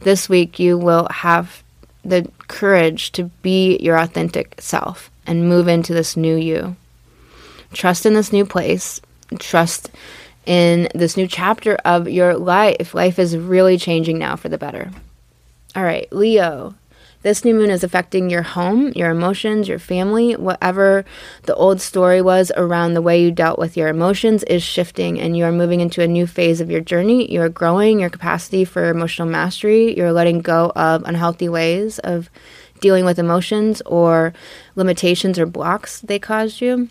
This 0.01 0.29
week, 0.29 0.59
you 0.59 0.77
will 0.77 1.09
have 1.11 1.63
the 2.05 2.31
courage 2.49 3.13
to 3.13 3.25
be 3.43 3.79
your 3.79 3.97
authentic 3.97 4.57
self 4.61 5.11
and 5.27 5.49
move 5.49 5.69
into 5.69 5.95
this 5.95 6.17
new 6.17 6.37
you. 6.37 6.77
Trust 7.73 8.05
in 8.05 8.13
this 8.13 8.33
new 8.33 8.45
place. 8.45 9.01
Trust 9.39 9.91
in 10.47 10.89
this 10.95 11.17
new 11.17 11.27
chapter 11.27 11.75
of 11.85 12.09
your 12.09 12.37
life. 12.37 12.95
Life 12.95 13.19
is 13.19 13.37
really 13.37 13.77
changing 13.77 14.19
now 14.19 14.37
for 14.37 14.49
the 14.49 14.59
better. 14.59 14.91
All 15.75 15.85
right, 15.85 16.11
Leo. 16.13 16.75
This 17.23 17.45
new 17.45 17.55
moon 17.55 17.71
is 17.71 17.83
affecting 17.83 18.31
your 18.31 18.43
home, 18.43 18.93
your 18.95 19.11
emotions, 19.11 19.67
your 19.67 19.81
family. 19.81 20.37
Whatever 20.37 21.05
the 21.43 21.57
old 21.57 21.81
story 21.81 22.23
was 22.23 22.53
around 22.57 22.95
the 22.95 23.03
way 23.03 23.21
you 23.21 23.33
dealt 23.33 23.59
with 23.59 23.77
your 23.77 23.89
emotions 23.89 24.45
is 24.45 24.63
shifting, 24.63 25.19
and 25.19 25.37
you 25.37 25.45
are 25.45 25.51
moving 25.51 25.81
into 25.81 26.03
a 26.03 26.07
new 26.07 26.29
phase 26.29 26.61
of 26.61 26.71
your 26.71 26.81
journey. 26.81 27.29
You 27.31 27.43
are 27.43 27.49
growing 27.49 27.99
your 27.99 28.11
capacity 28.11 28.65
for 28.65 28.89
emotional 28.89 29.27
mastery. 29.27 29.97
You're 29.97 30.13
letting 30.13 30.41
go 30.41 30.71
of 30.77 31.03
unhealthy 31.03 31.49
ways 31.49 31.99
of 31.99 32.31
dealing 32.81 33.05
with 33.05 33.19
emotions 33.19 33.83
or 33.87 34.33
limitations 34.77 35.37
or 35.37 35.47
blocks 35.47 36.01
they 36.03 36.21
caused 36.21 36.61
you. 36.61 36.89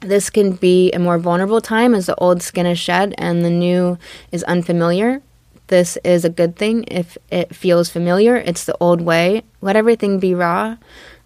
This 0.00 0.30
can 0.30 0.52
be 0.52 0.90
a 0.92 0.98
more 0.98 1.18
vulnerable 1.18 1.60
time 1.60 1.94
as 1.94 2.06
the 2.06 2.16
old 2.16 2.42
skin 2.42 2.66
is 2.66 2.78
shed 2.78 3.14
and 3.18 3.44
the 3.44 3.50
new 3.50 3.98
is 4.32 4.42
unfamiliar. 4.44 5.20
This 5.66 5.98
is 6.02 6.24
a 6.24 6.30
good 6.30 6.56
thing 6.56 6.84
if 6.88 7.18
it 7.30 7.54
feels 7.54 7.90
familiar. 7.90 8.36
It's 8.36 8.64
the 8.64 8.76
old 8.80 9.02
way. 9.02 9.44
Let 9.60 9.76
everything 9.76 10.18
be 10.18 10.34
raw. 10.34 10.76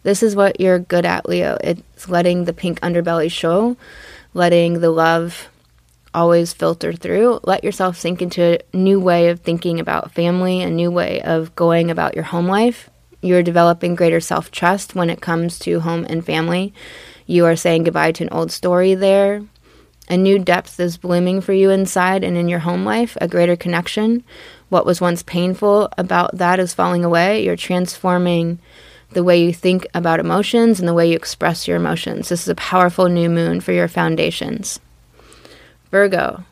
This 0.02 0.22
is 0.22 0.36
what 0.36 0.60
you're 0.60 0.80
good 0.80 1.06
at, 1.06 1.28
Leo. 1.28 1.56
It's 1.62 2.08
letting 2.08 2.44
the 2.44 2.52
pink 2.52 2.80
underbelly 2.80 3.30
show, 3.30 3.76
letting 4.34 4.80
the 4.80 4.90
love 4.90 5.48
always 6.12 6.52
filter 6.52 6.92
through. 6.92 7.40
Let 7.44 7.64
yourself 7.64 7.96
sink 7.96 8.20
into 8.20 8.58
a 8.60 8.76
new 8.76 9.00
way 9.00 9.28
of 9.28 9.40
thinking 9.40 9.80
about 9.80 10.12
family, 10.12 10.62
a 10.62 10.68
new 10.68 10.90
way 10.90 11.22
of 11.22 11.54
going 11.56 11.90
about 11.90 12.14
your 12.14 12.24
home 12.24 12.48
life. 12.48 12.90
You're 13.22 13.42
developing 13.42 13.94
greater 13.94 14.20
self 14.20 14.50
trust 14.50 14.94
when 14.94 15.10
it 15.10 15.22
comes 15.22 15.58
to 15.60 15.80
home 15.80 16.04
and 16.08 16.26
family. 16.26 16.74
You 17.26 17.46
are 17.46 17.56
saying 17.56 17.84
goodbye 17.84 18.12
to 18.12 18.24
an 18.24 18.30
old 18.32 18.52
story 18.52 18.94
there. 18.94 19.42
A 20.08 20.16
new 20.16 20.38
depth 20.38 20.78
is 20.78 20.98
blooming 20.98 21.40
for 21.40 21.54
you 21.54 21.70
inside 21.70 22.24
and 22.24 22.36
in 22.36 22.48
your 22.48 22.58
home 22.58 22.84
life, 22.84 23.16
a 23.20 23.28
greater 23.28 23.56
connection. 23.56 24.22
What 24.68 24.84
was 24.84 25.00
once 25.00 25.22
painful 25.22 25.88
about 25.96 26.36
that 26.36 26.58
is 26.58 26.74
falling 26.74 27.04
away. 27.04 27.42
You're 27.42 27.56
transforming 27.56 28.58
the 29.12 29.24
way 29.24 29.42
you 29.42 29.52
think 29.54 29.86
about 29.94 30.20
emotions 30.20 30.78
and 30.78 30.86
the 30.86 30.94
way 30.94 31.08
you 31.08 31.16
express 31.16 31.66
your 31.66 31.78
emotions. 31.78 32.28
This 32.28 32.42
is 32.42 32.48
a 32.48 32.54
powerful 32.56 33.08
new 33.08 33.30
moon 33.30 33.60
for 33.60 33.72
your 33.72 33.88
foundations. 33.88 34.78
Virgo, 35.90 36.44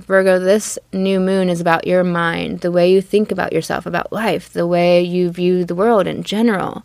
Virgo, 0.00 0.38
this 0.38 0.78
new 0.92 1.20
moon 1.20 1.48
is 1.48 1.60
about 1.60 1.86
your 1.86 2.04
mind, 2.04 2.60
the 2.60 2.72
way 2.72 2.90
you 2.90 3.00
think 3.00 3.30
about 3.30 3.52
yourself, 3.52 3.86
about 3.86 4.12
life, 4.12 4.52
the 4.52 4.66
way 4.66 5.02
you 5.02 5.30
view 5.30 5.64
the 5.64 5.74
world 5.74 6.06
in 6.06 6.22
general. 6.22 6.84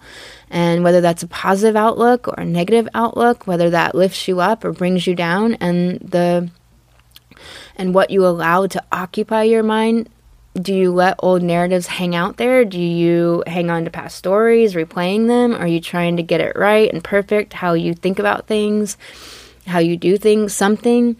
And 0.50 0.84
whether 0.84 1.02
that's 1.02 1.24
a 1.24 1.28
positive 1.28 1.76
outlook 1.76 2.28
or 2.28 2.36
a 2.38 2.46
negative 2.46 2.88
outlook, 2.94 3.48
whether 3.48 3.70
that 3.70 3.96
lifts 3.96 4.28
you 4.28 4.40
up 4.40 4.64
or 4.64 4.72
brings 4.72 5.08
you 5.08 5.16
down, 5.16 5.56
and 5.56 6.00
the 6.00 6.50
and 7.76 7.94
what 7.94 8.10
you 8.10 8.26
allow 8.26 8.68
to 8.68 8.84
occupy 8.92 9.44
your 9.44 9.64
mind. 9.64 10.10
Do 10.56 10.74
you 10.74 10.94
let 10.94 11.16
old 11.20 11.42
narratives 11.42 11.88
hang 11.88 12.16
out 12.16 12.38
there? 12.38 12.64
Do 12.64 12.80
you 12.80 13.44
hang 13.48 13.72
on 13.72 13.86
to 13.86 13.92
past 13.92 14.18
stories, 14.18 14.76
replaying 14.76 15.28
them? 15.28 15.56
Are 15.56 15.68
you 15.68 15.82
trying 15.82 16.18
to 16.18 16.24
get 16.24 16.42
it 16.42 16.56
right 16.56 16.94
and 16.94 17.04
perfect 17.04 17.54
how 17.54 17.74
you 17.74 17.96
think 17.96 18.20
about 18.20 18.46
things, 18.46 18.96
how 19.66 19.80
you 19.80 19.98
do 19.98 20.16
things, 20.18 20.54
something? 20.54 21.16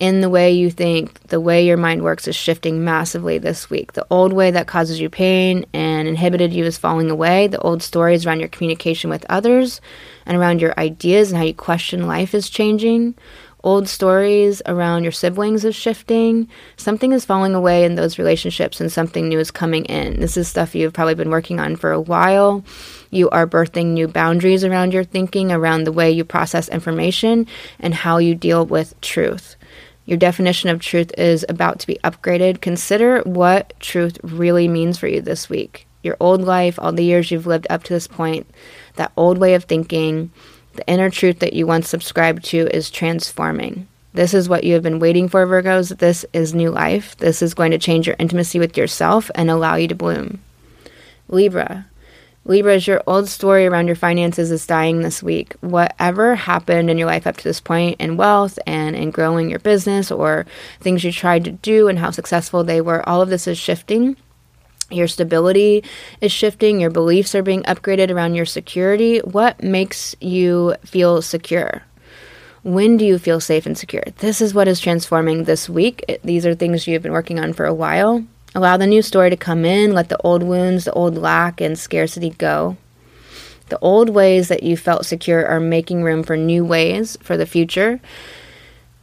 In 0.00 0.20
the 0.20 0.28
way 0.28 0.52
you 0.52 0.70
think, 0.70 1.20
the 1.28 1.40
way 1.40 1.64
your 1.66 1.76
mind 1.76 2.02
works 2.02 2.28
is 2.28 2.36
shifting 2.36 2.84
massively 2.84 3.38
this 3.38 3.68
week. 3.68 3.94
The 3.94 4.06
old 4.10 4.32
way 4.32 4.50
that 4.50 4.68
causes 4.68 5.00
you 5.00 5.10
pain 5.10 5.64
and 5.72 6.06
inhibited 6.06 6.52
you 6.52 6.64
is 6.64 6.78
falling 6.78 7.10
away. 7.10 7.48
The 7.48 7.60
old 7.60 7.82
stories 7.82 8.24
around 8.24 8.40
your 8.40 8.48
communication 8.48 9.10
with 9.10 9.26
others 9.28 9.80
and 10.24 10.36
around 10.36 10.60
your 10.60 10.78
ideas 10.78 11.30
and 11.30 11.38
how 11.38 11.44
you 11.44 11.54
question 11.54 12.06
life 12.06 12.34
is 12.34 12.48
changing. 12.48 13.16
Old 13.64 13.88
stories 13.88 14.62
around 14.66 15.02
your 15.02 15.10
siblings 15.10 15.64
is 15.64 15.74
shifting. 15.74 16.48
Something 16.76 17.10
is 17.10 17.24
falling 17.24 17.56
away 17.56 17.84
in 17.84 17.96
those 17.96 18.16
relationships 18.16 18.80
and 18.80 18.90
something 18.90 19.28
new 19.28 19.40
is 19.40 19.50
coming 19.50 19.84
in. 19.86 20.20
This 20.20 20.36
is 20.36 20.46
stuff 20.46 20.76
you've 20.76 20.92
probably 20.92 21.16
been 21.16 21.30
working 21.30 21.58
on 21.58 21.74
for 21.74 21.90
a 21.90 22.00
while. 22.00 22.64
You 23.10 23.28
are 23.30 23.48
birthing 23.48 23.86
new 23.86 24.06
boundaries 24.06 24.62
around 24.62 24.92
your 24.92 25.02
thinking, 25.02 25.50
around 25.50 25.84
the 25.84 25.92
way 25.92 26.08
you 26.08 26.24
process 26.24 26.68
information, 26.68 27.48
and 27.80 27.94
how 27.94 28.18
you 28.18 28.36
deal 28.36 28.64
with 28.64 28.98
truth 29.00 29.56
your 30.08 30.16
definition 30.16 30.70
of 30.70 30.80
truth 30.80 31.12
is 31.18 31.44
about 31.50 31.80
to 31.80 31.86
be 31.86 31.98
upgraded, 32.02 32.62
consider 32.62 33.20
what 33.24 33.78
truth 33.78 34.18
really 34.22 34.66
means 34.66 34.96
for 34.96 35.06
you 35.06 35.20
this 35.20 35.50
week. 35.50 35.86
Your 36.02 36.16
old 36.18 36.40
life, 36.40 36.78
all 36.78 36.92
the 36.92 37.04
years 37.04 37.30
you've 37.30 37.46
lived 37.46 37.66
up 37.68 37.82
to 37.84 37.92
this 37.92 38.06
point, 38.06 38.46
that 38.96 39.12
old 39.18 39.36
way 39.36 39.52
of 39.52 39.64
thinking, 39.64 40.30
the 40.72 40.88
inner 40.88 41.10
truth 41.10 41.40
that 41.40 41.52
you 41.52 41.66
once 41.66 41.90
subscribed 41.90 42.42
to 42.46 42.74
is 42.74 42.88
transforming. 42.88 43.86
This 44.14 44.32
is 44.32 44.48
what 44.48 44.64
you 44.64 44.72
have 44.72 44.82
been 44.82 44.98
waiting 44.98 45.28
for, 45.28 45.46
Virgos. 45.46 45.98
This 45.98 46.24
is 46.32 46.54
new 46.54 46.70
life. 46.70 47.14
This 47.18 47.42
is 47.42 47.52
going 47.52 47.72
to 47.72 47.78
change 47.78 48.06
your 48.06 48.16
intimacy 48.18 48.58
with 48.58 48.78
yourself 48.78 49.30
and 49.34 49.50
allow 49.50 49.74
you 49.74 49.88
to 49.88 49.94
bloom. 49.94 50.40
Libra, 51.28 51.84
Libras, 52.48 52.86
your 52.86 53.02
old 53.06 53.28
story 53.28 53.66
around 53.66 53.88
your 53.88 53.94
finances 53.94 54.50
is 54.50 54.66
dying 54.66 55.02
this 55.02 55.22
week. 55.22 55.54
Whatever 55.60 56.34
happened 56.34 56.88
in 56.88 56.96
your 56.96 57.06
life 57.06 57.26
up 57.26 57.36
to 57.36 57.44
this 57.44 57.60
point 57.60 58.00
in 58.00 58.16
wealth 58.16 58.58
and 58.66 58.96
in 58.96 59.10
growing 59.10 59.50
your 59.50 59.58
business 59.58 60.10
or 60.10 60.46
things 60.80 61.04
you 61.04 61.12
tried 61.12 61.44
to 61.44 61.50
do 61.50 61.88
and 61.88 61.98
how 61.98 62.10
successful 62.10 62.64
they 62.64 62.80
were, 62.80 63.06
all 63.06 63.20
of 63.20 63.28
this 63.28 63.46
is 63.46 63.58
shifting. 63.58 64.16
Your 64.90 65.08
stability 65.08 65.84
is 66.22 66.32
shifting. 66.32 66.80
Your 66.80 66.88
beliefs 66.88 67.34
are 67.34 67.42
being 67.42 67.64
upgraded 67.64 68.10
around 68.10 68.34
your 68.34 68.46
security. 68.46 69.18
What 69.18 69.62
makes 69.62 70.16
you 70.18 70.74
feel 70.86 71.20
secure? 71.20 71.82
When 72.62 72.96
do 72.96 73.04
you 73.04 73.18
feel 73.18 73.40
safe 73.40 73.66
and 73.66 73.76
secure? 73.76 74.04
This 74.20 74.40
is 74.40 74.54
what 74.54 74.68
is 74.68 74.80
transforming 74.80 75.44
this 75.44 75.68
week. 75.68 76.02
these 76.24 76.46
are 76.46 76.54
things 76.54 76.86
you've 76.86 77.02
been 77.02 77.12
working 77.12 77.38
on 77.38 77.52
for 77.52 77.66
a 77.66 77.74
while. 77.74 78.24
Allow 78.54 78.76
the 78.76 78.86
new 78.86 79.02
story 79.02 79.30
to 79.30 79.36
come 79.36 79.64
in. 79.64 79.92
Let 79.92 80.08
the 80.08 80.20
old 80.22 80.42
wounds, 80.42 80.84
the 80.84 80.92
old 80.92 81.16
lack, 81.16 81.60
and 81.60 81.78
scarcity 81.78 82.30
go. 82.30 82.76
The 83.68 83.78
old 83.80 84.08
ways 84.08 84.48
that 84.48 84.62
you 84.62 84.76
felt 84.76 85.04
secure 85.04 85.46
are 85.46 85.60
making 85.60 86.02
room 86.02 86.22
for 86.22 86.36
new 86.36 86.64
ways 86.64 87.18
for 87.22 87.36
the 87.36 87.46
future, 87.46 88.00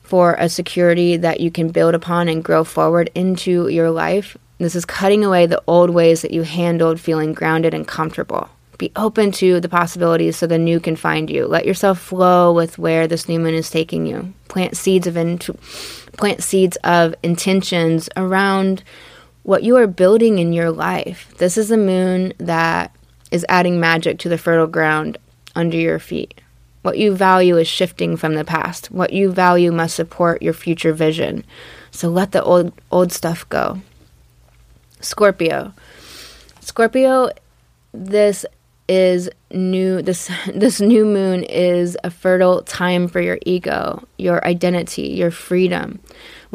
for 0.02 0.36
a 0.40 0.50
security 0.50 1.18
that 1.18 1.40
you 1.40 1.52
can 1.52 1.70
build 1.70 1.94
upon 1.94 2.28
and 2.28 2.44
grow 2.44 2.64
forward 2.64 3.12
into 3.14 3.68
your 3.68 3.92
life. 3.92 4.36
This 4.58 4.76
is 4.76 4.86
cutting 4.86 5.24
away 5.24 5.46
the 5.46 5.62
old 5.68 5.90
ways 5.92 6.22
that 6.22 6.32
you 6.32 6.44
handled 6.44 7.00
feeling 7.00 7.34
grounded 7.34 7.74
and 7.74 7.88
comfortable. 7.88 8.50
Be 8.78 8.92
open 8.96 9.32
to 9.34 9.60
the 9.62 9.70
possibilities 9.70 10.36
so 10.36 10.48
the 10.48 10.58
new 10.58 10.80
can 10.80 10.96
find 10.96 11.30
you. 11.30 11.46
Let 11.46 11.66
yourself 11.66 12.00
flow 12.00 12.52
with 12.52 12.78
where 12.78 13.08
this 13.08 13.30
new 13.30 13.40
moon 13.40 13.54
is 13.54 13.70
taking 13.70 14.06
you. 14.06 14.34
Plant 14.48 14.76
seeds 14.76 15.08
of 15.08 15.16
in- 15.16 15.40
plant 16.18 16.44
seeds 16.44 16.76
of 16.84 17.16
intentions 17.24 18.10
around 18.18 18.84
what 19.46 19.62
you 19.62 19.78
are 19.78 19.86
building 19.86 20.40
in 20.40 20.54
your 20.54 20.72
life. 20.72 21.32
This 21.38 21.56
is 21.56 21.70
a 21.70 21.78
moon 21.78 22.34
that 22.40 22.96
is 23.30 23.46
adding 23.48 23.80
magic 23.80 24.18
to 24.20 24.30
the 24.30 24.40
fertile 24.40 24.66
ground 24.66 25.20
under 25.56 25.78
your 25.78 26.00
feet. 26.00 26.42
What 26.82 26.98
you 26.98 27.16
value 27.16 27.56
is 27.58 27.68
shifting 27.68 28.18
from 28.18 28.34
the 28.34 28.44
past. 28.44 28.90
What 28.90 29.14
you 29.14 29.32
value 29.32 29.72
must 29.72 29.96
support 29.96 30.42
your 30.42 30.54
future 30.54 30.94
vision. 30.94 31.46
So 31.92 32.10
let 32.10 32.32
the 32.32 32.44
old 32.44 32.74
old 32.92 33.12
stuff 33.12 33.48
go. 33.50 33.82
Scorpio. 35.00 35.74
Scorpio, 36.60 37.30
this 37.94 38.48
is 38.88 39.30
new 39.52 40.02
this 40.02 40.30
this 40.54 40.82
new 40.82 41.06
moon 41.06 41.44
is 41.44 41.96
a 42.04 42.10
fertile 42.10 42.64
time 42.64 43.08
for 43.08 43.22
your 43.22 43.38
ego, 43.46 44.08
your 44.18 44.44
identity, 44.44 45.10
your 45.10 45.30
freedom. 45.30 46.00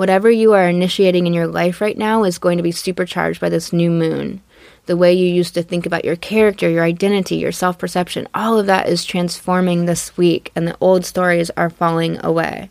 Whatever 0.01 0.31
you 0.31 0.55
are 0.55 0.67
initiating 0.67 1.27
in 1.27 1.35
your 1.35 1.47
life 1.47 1.83
right 1.83 1.99
now 1.99 2.25
is 2.25 2.39
going 2.39 2.57
to 2.57 2.63
be 2.63 2.73
supercharged 2.73 3.39
by 3.39 3.51
this 3.51 3.71
new 3.71 3.91
moon. 3.91 4.41
The 4.87 4.97
way 4.97 5.13
you 5.13 5.27
used 5.27 5.53
to 5.53 5.63
think 5.63 5.85
about 5.85 6.07
your 6.07 6.17
character, 6.17 6.71
your 6.71 6.85
identity, 6.85 7.37
your 7.37 7.53
self-perception, 7.53 8.27
all 8.33 8.59
of 8.59 8.65
that 8.65 8.89
is 8.89 9.05
transforming 9.05 9.85
this 9.85 10.17
week 10.17 10.53
and 10.57 10.67
the 10.67 10.77
old 10.81 11.05
stories 11.05 11.51
are 11.51 11.69
falling 11.69 12.19
away. 12.25 12.71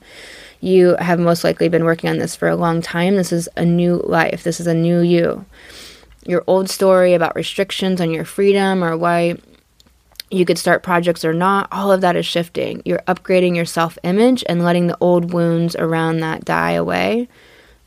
You 0.59 0.95
have 0.95 1.19
most 1.19 1.43
likely 1.43 1.69
been 1.69 1.85
working 1.85 2.09
on 2.09 2.17
this 2.17 2.35
for 2.35 2.47
a 2.47 2.55
long 2.55 2.81
time. 2.81 3.15
This 3.15 3.31
is 3.31 3.47
a 3.55 3.63
new 3.63 3.97
life. 3.97 4.41
This 4.41 4.59
is 4.59 4.65
a 4.65 4.73
new 4.73 5.01
you 5.01 5.45
your 6.25 6.43
old 6.47 6.67
story 6.67 7.13
about 7.13 7.35
restrictions 7.35 8.01
on 8.01 8.09
your 8.09 8.25
freedom 8.25 8.83
or 8.83 8.97
why 8.97 9.37
you 10.31 10.45
could 10.45 10.57
start 10.57 10.83
projects 10.83 11.25
or 11.25 11.33
not, 11.33 11.67
all 11.71 11.91
of 11.91 12.01
that 12.01 12.15
is 12.15 12.25
shifting. 12.25 12.81
You're 12.85 13.03
upgrading 13.07 13.55
your 13.55 13.65
self 13.65 13.97
image 14.03 14.43
and 14.47 14.63
letting 14.63 14.87
the 14.87 14.97
old 14.99 15.33
wounds 15.33 15.75
around 15.75 16.19
that 16.19 16.45
die 16.45 16.71
away. 16.71 17.27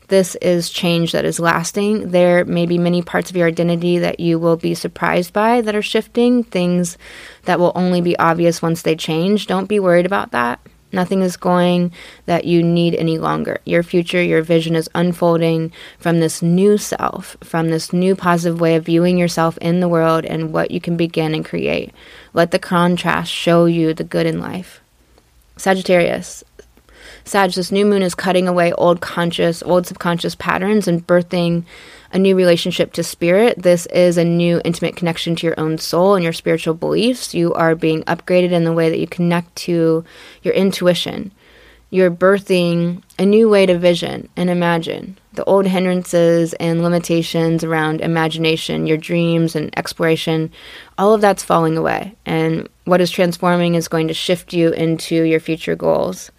This 0.09 0.35
is 0.35 0.69
change 0.69 1.13
that 1.13 1.25
is 1.25 1.39
lasting. 1.39 2.11
There 2.11 2.43
may 2.45 2.65
be 2.65 2.77
many 2.77 3.01
parts 3.01 3.29
of 3.29 3.37
your 3.37 3.47
identity 3.47 3.99
that 3.99 4.19
you 4.19 4.37
will 4.37 4.57
be 4.57 4.75
surprised 4.75 5.31
by 5.33 5.61
that 5.61 5.75
are 5.75 5.81
shifting, 5.81 6.43
things 6.43 6.97
that 7.43 7.59
will 7.59 7.71
only 7.73 8.01
be 8.01 8.17
obvious 8.19 8.61
once 8.61 8.81
they 8.81 8.95
change. 8.95 9.47
Don't 9.47 9.69
be 9.69 9.79
worried 9.79 10.05
about 10.05 10.31
that. 10.31 10.59
Nothing 10.93 11.21
is 11.23 11.35
going 11.35 11.91
that 12.27 12.45
you 12.45 12.63
need 12.63 12.95
any 12.95 13.17
longer. 13.17 13.59
Your 13.65 13.83
future, 13.83 14.21
your 14.21 14.43
vision 14.43 14.75
is 14.75 14.89
unfolding 14.93 15.73
from 15.97 16.19
this 16.19 16.41
new 16.41 16.77
self, 16.77 17.35
from 17.41 17.69
this 17.69 17.91
new 17.91 18.15
positive 18.15 18.61
way 18.61 18.75
of 18.75 18.85
viewing 18.85 19.17
yourself 19.17 19.57
in 19.57 19.79
the 19.79 19.89
world 19.89 20.23
and 20.23 20.53
what 20.53 20.71
you 20.71 20.79
can 20.79 20.95
begin 20.95 21.33
and 21.33 21.43
create. 21.43 21.91
Let 22.33 22.51
the 22.51 22.59
contrast 22.59 23.31
show 23.31 23.65
you 23.65 23.93
the 23.93 24.03
good 24.03 24.27
in 24.27 24.39
life. 24.39 24.81
Sagittarius. 25.57 26.43
Sag, 27.25 27.51
this 27.51 27.71
new 27.71 27.85
moon 27.85 28.01
is 28.01 28.15
cutting 28.15 28.49
away 28.49 28.73
old 28.73 28.99
conscious, 28.99 29.63
old 29.63 29.87
subconscious 29.87 30.35
patterns 30.35 30.87
and 30.87 31.07
birthing 31.07 31.63
a 32.11 32.19
new 32.19 32.35
relationship 32.35 32.91
to 32.93 33.03
spirit. 33.03 33.61
This 33.61 33.85
is 33.87 34.17
a 34.17 34.25
new 34.25 34.61
intimate 34.65 34.97
connection 34.97 35.35
to 35.37 35.47
your 35.47 35.59
own 35.59 35.77
soul 35.77 36.15
and 36.15 36.23
your 36.23 36.33
spiritual 36.33 36.73
beliefs. 36.73 37.33
You 37.33 37.53
are 37.53 37.75
being 37.75 38.03
upgraded 38.03 38.51
in 38.51 38.65
the 38.65 38.73
way 38.73 38.89
that 38.89 38.99
you 38.99 39.07
connect 39.07 39.55
to 39.57 40.03
your 40.43 40.53
intuition. 40.53 41.31
You're 41.89 42.11
birthing 42.11 43.03
a 43.17 43.25
new 43.25 43.49
way 43.49 43.65
to 43.67 43.77
vision 43.77 44.27
and 44.35 44.49
imagine. 44.49 45.17
The 45.33 45.45
old 45.45 45.65
hindrances 45.65 46.53
and 46.53 46.83
limitations 46.83 47.63
around 47.63 48.01
imagination, 48.01 48.85
your 48.85 48.97
dreams 48.97 49.55
and 49.55 49.75
exploration, 49.77 50.51
all 50.97 51.13
of 51.13 51.21
that's 51.21 51.43
falling 51.43 51.77
away. 51.77 52.15
And 52.25 52.67
what 52.85 52.99
is 52.99 53.11
transforming 53.11 53.75
is 53.75 53.87
going 53.87 54.09
to 54.09 54.13
shift 54.13 54.53
you 54.53 54.71
into 54.71 55.23
your 55.23 55.39
future 55.39 55.75
goals. 55.75 56.31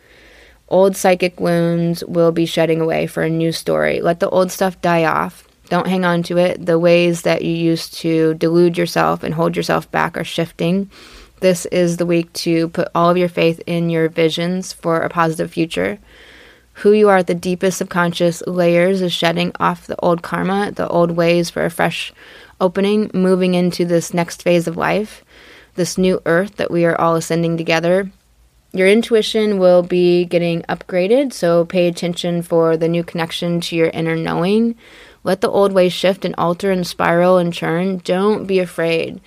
Old 0.68 0.96
psychic 0.96 1.38
wounds 1.40 2.04
will 2.04 2.32
be 2.32 2.46
shedding 2.46 2.80
away 2.80 3.06
for 3.06 3.22
a 3.22 3.30
new 3.30 3.52
story. 3.52 4.00
Let 4.00 4.20
the 4.20 4.30
old 4.30 4.50
stuff 4.50 4.80
die 4.80 5.04
off 5.04 5.46
don't 5.68 5.86
hang 5.86 6.04
on 6.04 6.22
to 6.24 6.36
it. 6.38 6.64
The 6.64 6.78
ways 6.78 7.22
that 7.22 7.42
you 7.42 7.52
used 7.52 7.94
to 7.98 8.34
delude 8.34 8.76
yourself 8.76 9.22
and 9.22 9.34
hold 9.34 9.56
yourself 9.56 9.90
back 9.90 10.16
are 10.16 10.24
shifting. 10.24 10.90
This 11.40 11.66
is 11.66 11.96
the 11.96 12.06
week 12.06 12.32
to 12.34 12.68
put 12.68 12.88
all 12.94 13.10
of 13.10 13.16
your 13.16 13.28
faith 13.28 13.62
in 13.66 13.90
your 13.90 14.08
visions 14.08 14.72
for 14.72 15.00
a 15.00 15.08
positive 15.08 15.50
future. 15.50 15.98
Who 16.78 16.92
you 16.92 17.08
are 17.08 17.18
at 17.18 17.28
the 17.28 17.34
deepest 17.34 17.78
subconscious 17.78 18.42
layers 18.46 19.00
is 19.00 19.12
shedding 19.12 19.52
off 19.60 19.86
the 19.86 19.98
old 20.00 20.22
karma, 20.22 20.72
the 20.72 20.88
old 20.88 21.12
ways 21.12 21.48
for 21.50 21.64
a 21.64 21.70
fresh 21.70 22.12
opening, 22.60 23.10
moving 23.14 23.54
into 23.54 23.84
this 23.84 24.12
next 24.12 24.42
phase 24.42 24.66
of 24.66 24.76
life, 24.76 25.24
this 25.76 25.96
new 25.96 26.20
earth 26.26 26.56
that 26.56 26.70
we 26.70 26.84
are 26.84 27.00
all 27.00 27.14
ascending 27.14 27.56
together. 27.56 28.10
Your 28.74 28.88
intuition 28.88 29.58
will 29.58 29.82
be 29.82 30.26
getting 30.26 30.62
upgraded, 30.62 31.32
so 31.32 31.64
pay 31.64 31.86
attention 31.86 32.42
for 32.42 32.76
the 32.76 32.88
new 32.88 33.04
connection 33.04 33.60
to 33.62 33.76
your 33.76 33.88
inner 33.88 34.16
knowing 34.16 34.74
let 35.24 35.40
the 35.40 35.50
old 35.50 35.72
ways 35.72 35.92
shift 35.92 36.24
and 36.24 36.34
alter 36.36 36.70
and 36.70 36.86
spiral 36.86 37.38
and 37.38 37.52
churn. 37.52 37.98
Don't 38.04 38.46
be 38.46 38.58
afraid 38.58 39.20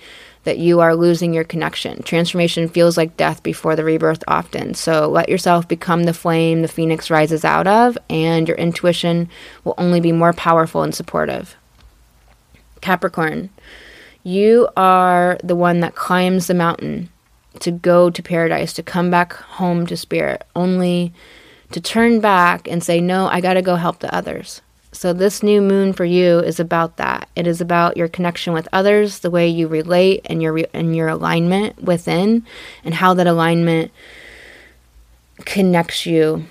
that 0.44 0.58
you 0.58 0.78
are 0.80 0.94
losing 0.94 1.34
your 1.34 1.44
connection. 1.44 2.02
Transformation 2.04 2.68
feels 2.68 2.96
like 2.96 3.16
death 3.16 3.42
before 3.42 3.74
the 3.74 3.84
rebirth 3.84 4.22
often. 4.28 4.74
So 4.74 5.10
let 5.10 5.28
yourself 5.28 5.66
become 5.66 6.04
the 6.04 6.14
flame 6.14 6.62
the 6.62 6.68
phoenix 6.68 7.10
rises 7.10 7.44
out 7.44 7.66
of, 7.66 7.98
and 8.08 8.46
your 8.46 8.56
intuition 8.56 9.28
will 9.64 9.74
only 9.76 10.00
be 10.00 10.12
more 10.12 10.32
powerful 10.32 10.84
and 10.84 10.94
supportive. 10.94 11.56
Capricorn, 12.80 13.50
you 14.22 14.68
are 14.76 15.36
the 15.42 15.56
one 15.56 15.80
that 15.80 15.96
climbs 15.96 16.46
the 16.46 16.54
mountain 16.54 17.10
to 17.60 17.70
go 17.70 18.10
to 18.10 18.22
paradise, 18.22 18.72
to 18.74 18.82
come 18.82 19.10
back 19.10 19.32
home 19.32 19.86
to 19.86 19.96
spirit, 19.96 20.44
only 20.54 21.12
to 21.72 21.80
turn 21.80 22.20
back 22.20 22.68
and 22.68 22.82
say, 22.82 23.00
No, 23.00 23.26
I 23.28 23.40
got 23.40 23.54
to 23.54 23.62
go 23.62 23.76
help 23.76 24.00
the 24.00 24.14
others. 24.14 24.62
So, 24.92 25.12
this 25.12 25.42
new 25.42 25.60
moon 25.60 25.92
for 25.92 26.04
you 26.04 26.38
is 26.40 26.58
about 26.58 26.96
that. 26.96 27.28
It 27.36 27.46
is 27.46 27.60
about 27.60 27.96
your 27.96 28.08
connection 28.08 28.54
with 28.54 28.68
others, 28.72 29.18
the 29.18 29.30
way 29.30 29.46
you 29.46 29.68
relate, 29.68 30.22
and 30.24 30.42
your 30.42 30.58
and 30.72 30.96
your 30.96 31.08
alignment 31.08 31.82
within, 31.82 32.46
and 32.84 32.94
how 32.94 33.14
that 33.14 33.26
alignment 33.26 33.92
connects 35.44 36.06
you 36.06 36.46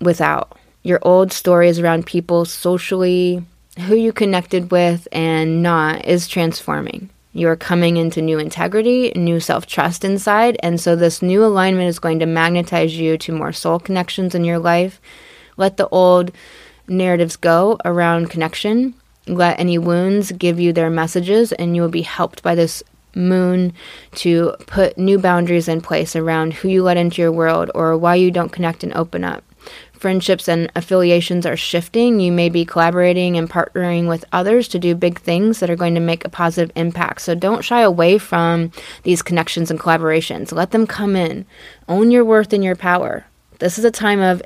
without. 0.00 0.58
Your 0.82 0.98
old 1.02 1.32
stories 1.32 1.78
around 1.78 2.06
people 2.06 2.44
socially, 2.44 3.44
who 3.86 3.94
you 3.94 4.12
connected 4.12 4.70
with 4.70 5.06
and 5.12 5.62
not, 5.62 6.04
is 6.04 6.28
transforming. 6.28 7.10
You 7.36 7.50
are 7.50 7.56
coming 7.56 7.98
into 7.98 8.22
new 8.22 8.38
integrity, 8.38 9.12
new 9.14 9.40
self 9.40 9.66
trust 9.66 10.06
inside. 10.06 10.56
And 10.62 10.80
so, 10.80 10.96
this 10.96 11.20
new 11.20 11.44
alignment 11.44 11.86
is 11.88 11.98
going 11.98 12.18
to 12.20 12.26
magnetize 12.26 12.96
you 12.96 13.18
to 13.18 13.32
more 13.32 13.52
soul 13.52 13.78
connections 13.78 14.34
in 14.34 14.42
your 14.42 14.58
life. 14.58 15.02
Let 15.58 15.76
the 15.76 15.86
old 15.90 16.32
narratives 16.88 17.36
go 17.36 17.76
around 17.84 18.30
connection. 18.30 18.94
Let 19.26 19.60
any 19.60 19.76
wounds 19.76 20.32
give 20.32 20.58
you 20.58 20.72
their 20.72 20.88
messages, 20.88 21.52
and 21.52 21.76
you 21.76 21.82
will 21.82 21.90
be 21.90 22.00
helped 22.00 22.42
by 22.42 22.54
this 22.54 22.82
moon 23.14 23.74
to 24.12 24.54
put 24.66 24.96
new 24.96 25.18
boundaries 25.18 25.68
in 25.68 25.82
place 25.82 26.16
around 26.16 26.54
who 26.54 26.68
you 26.68 26.82
let 26.82 26.96
into 26.96 27.20
your 27.20 27.32
world 27.32 27.70
or 27.74 27.98
why 27.98 28.14
you 28.14 28.30
don't 28.30 28.52
connect 28.52 28.82
and 28.82 28.94
open 28.94 29.24
up. 29.24 29.44
Friendships 29.98 30.46
and 30.48 30.70
affiliations 30.76 31.46
are 31.46 31.56
shifting. 31.56 32.20
You 32.20 32.30
may 32.30 32.48
be 32.48 32.64
collaborating 32.64 33.36
and 33.36 33.48
partnering 33.48 34.08
with 34.08 34.24
others 34.30 34.68
to 34.68 34.78
do 34.78 34.94
big 34.94 35.18
things 35.18 35.60
that 35.60 35.70
are 35.70 35.76
going 35.76 35.94
to 35.94 36.00
make 36.00 36.24
a 36.24 36.28
positive 36.28 36.70
impact. 36.76 37.22
So 37.22 37.34
don't 37.34 37.64
shy 37.64 37.80
away 37.80 38.18
from 38.18 38.72
these 39.04 39.22
connections 39.22 39.70
and 39.70 39.80
collaborations. 39.80 40.52
Let 40.52 40.70
them 40.70 40.86
come 40.86 41.16
in. 41.16 41.46
Own 41.88 42.10
your 42.10 42.24
worth 42.24 42.52
and 42.52 42.62
your 42.62 42.76
power. 42.76 43.26
This 43.58 43.78
is 43.78 43.84
a 43.84 43.90
time 43.90 44.20
of 44.20 44.42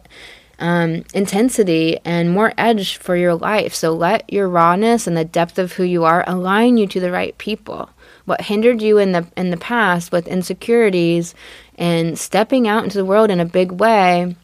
um, 0.61 1.05
intensity 1.15 1.99
and 2.05 2.31
more 2.31 2.53
edge 2.57 2.99
for 2.99 3.17
your 3.17 3.35
life. 3.35 3.75
So 3.75 3.93
let 3.93 4.31
your 4.33 4.49
rawness 4.49 5.07
and 5.07 5.17
the 5.17 5.25
depth 5.25 5.59
of 5.59 5.73
who 5.73 5.83
you 5.83 6.05
are 6.05 6.23
align 6.27 6.77
you 6.77 6.87
to 6.89 7.01
the 7.01 7.11
right 7.11 7.37
people. 7.39 7.91
What 8.27 8.43
hindered 8.43 8.83
you 8.83 8.99
in 8.99 9.13
the 9.13 9.27
in 9.37 9.51
the 9.51 9.57
past 9.57 10.13
with 10.13 10.29
insecurities 10.29 11.35
and 11.77 12.19
stepping 12.19 12.69
out 12.69 12.85
into 12.85 12.99
the 12.99 13.05
world 13.05 13.31
in 13.31 13.41
a 13.41 13.45
big 13.47 13.73
way 13.73 14.37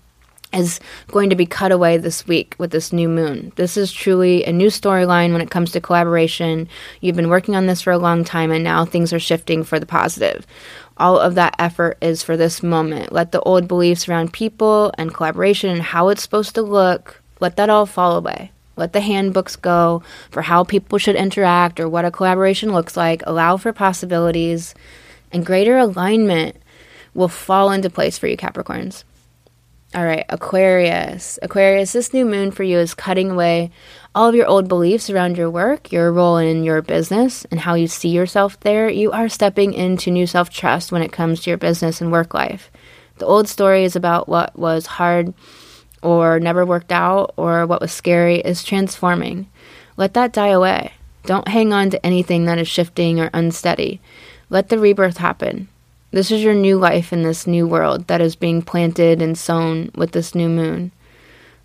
is 0.52 0.80
going 1.08 1.30
to 1.30 1.36
be 1.36 1.46
cut 1.46 1.72
away 1.72 1.96
this 1.96 2.26
week 2.26 2.54
with 2.58 2.70
this 2.70 2.92
new 2.92 3.08
moon. 3.08 3.52
This 3.56 3.76
is 3.76 3.92
truly 3.92 4.44
a 4.44 4.52
new 4.52 4.68
storyline 4.68 5.32
when 5.32 5.42
it 5.42 5.50
comes 5.50 5.72
to 5.72 5.80
collaboration. 5.80 6.68
You've 7.00 7.16
been 7.16 7.28
working 7.28 7.56
on 7.56 7.66
this 7.66 7.82
for 7.82 7.92
a 7.92 7.98
long 7.98 8.24
time 8.24 8.50
and 8.50 8.64
now 8.64 8.84
things 8.84 9.12
are 9.12 9.18
shifting 9.18 9.64
for 9.64 9.78
the 9.78 9.86
positive 9.86 10.46
all 10.98 11.18
of 11.18 11.34
that 11.34 11.54
effort 11.58 11.98
is 12.00 12.22
for 12.22 12.36
this 12.36 12.62
moment. 12.62 13.12
Let 13.12 13.32
the 13.32 13.40
old 13.40 13.68
beliefs 13.68 14.08
around 14.08 14.32
people 14.32 14.92
and 14.96 15.12
collaboration 15.12 15.70
and 15.70 15.82
how 15.82 16.08
it's 16.08 16.22
supposed 16.22 16.54
to 16.54 16.62
look, 16.62 17.22
let 17.40 17.56
that 17.56 17.70
all 17.70 17.86
fall 17.86 18.16
away. 18.16 18.52
Let 18.76 18.92
the 18.92 19.00
handbooks 19.00 19.56
go 19.56 20.02
for 20.30 20.42
how 20.42 20.64
people 20.64 20.98
should 20.98 21.16
interact 21.16 21.80
or 21.80 21.88
what 21.88 22.04
a 22.04 22.10
collaboration 22.10 22.72
looks 22.72 22.96
like. 22.96 23.22
Allow 23.26 23.56
for 23.56 23.72
possibilities, 23.72 24.74
and 25.32 25.46
greater 25.46 25.78
alignment 25.78 26.56
will 27.14 27.28
fall 27.28 27.70
into 27.70 27.88
place 27.88 28.18
for 28.18 28.26
you, 28.26 28.36
Capricorns. 28.36 29.04
All 29.96 30.04
right, 30.04 30.26
Aquarius. 30.28 31.38
Aquarius, 31.40 31.94
this 31.94 32.12
new 32.12 32.26
moon 32.26 32.50
for 32.50 32.62
you 32.62 32.76
is 32.78 32.92
cutting 32.92 33.30
away 33.30 33.70
all 34.14 34.28
of 34.28 34.34
your 34.34 34.46
old 34.46 34.68
beliefs 34.68 35.08
around 35.08 35.38
your 35.38 35.48
work, 35.48 35.90
your 35.90 36.12
role 36.12 36.36
in 36.36 36.64
your 36.64 36.82
business, 36.82 37.46
and 37.46 37.58
how 37.58 37.72
you 37.72 37.88
see 37.88 38.10
yourself 38.10 38.60
there. 38.60 38.90
You 38.90 39.10
are 39.12 39.30
stepping 39.30 39.72
into 39.72 40.10
new 40.10 40.26
self 40.26 40.50
trust 40.50 40.92
when 40.92 41.00
it 41.00 41.12
comes 41.12 41.40
to 41.40 41.50
your 41.50 41.56
business 41.56 42.02
and 42.02 42.12
work 42.12 42.34
life. 42.34 42.70
The 43.16 43.24
old 43.24 43.48
stories 43.48 43.96
about 43.96 44.28
what 44.28 44.54
was 44.58 44.84
hard 44.84 45.32
or 46.02 46.38
never 46.40 46.66
worked 46.66 46.92
out 46.92 47.32
or 47.38 47.64
what 47.64 47.80
was 47.80 47.90
scary 47.90 48.40
is 48.40 48.62
transforming. 48.62 49.48
Let 49.96 50.12
that 50.12 50.34
die 50.34 50.48
away. 50.48 50.92
Don't 51.24 51.48
hang 51.48 51.72
on 51.72 51.88
to 51.88 52.04
anything 52.04 52.44
that 52.44 52.58
is 52.58 52.68
shifting 52.68 53.18
or 53.18 53.30
unsteady. 53.32 54.02
Let 54.50 54.68
the 54.68 54.78
rebirth 54.78 55.16
happen. 55.16 55.68
This 56.16 56.30
is 56.30 56.42
your 56.42 56.54
new 56.54 56.78
life 56.78 57.12
in 57.12 57.24
this 57.24 57.46
new 57.46 57.66
world 57.66 58.06
that 58.06 58.22
is 58.22 58.36
being 58.36 58.62
planted 58.62 59.20
and 59.20 59.36
sown 59.36 59.90
with 59.94 60.12
this 60.12 60.34
new 60.34 60.48
moon. 60.48 60.90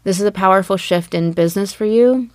This 0.03 0.19
is 0.19 0.25
a 0.25 0.31
powerful 0.33 0.75
shift 0.75 1.13
in 1.13 1.31
business 1.31 1.71
for 1.71 1.85
you, 1.85 2.29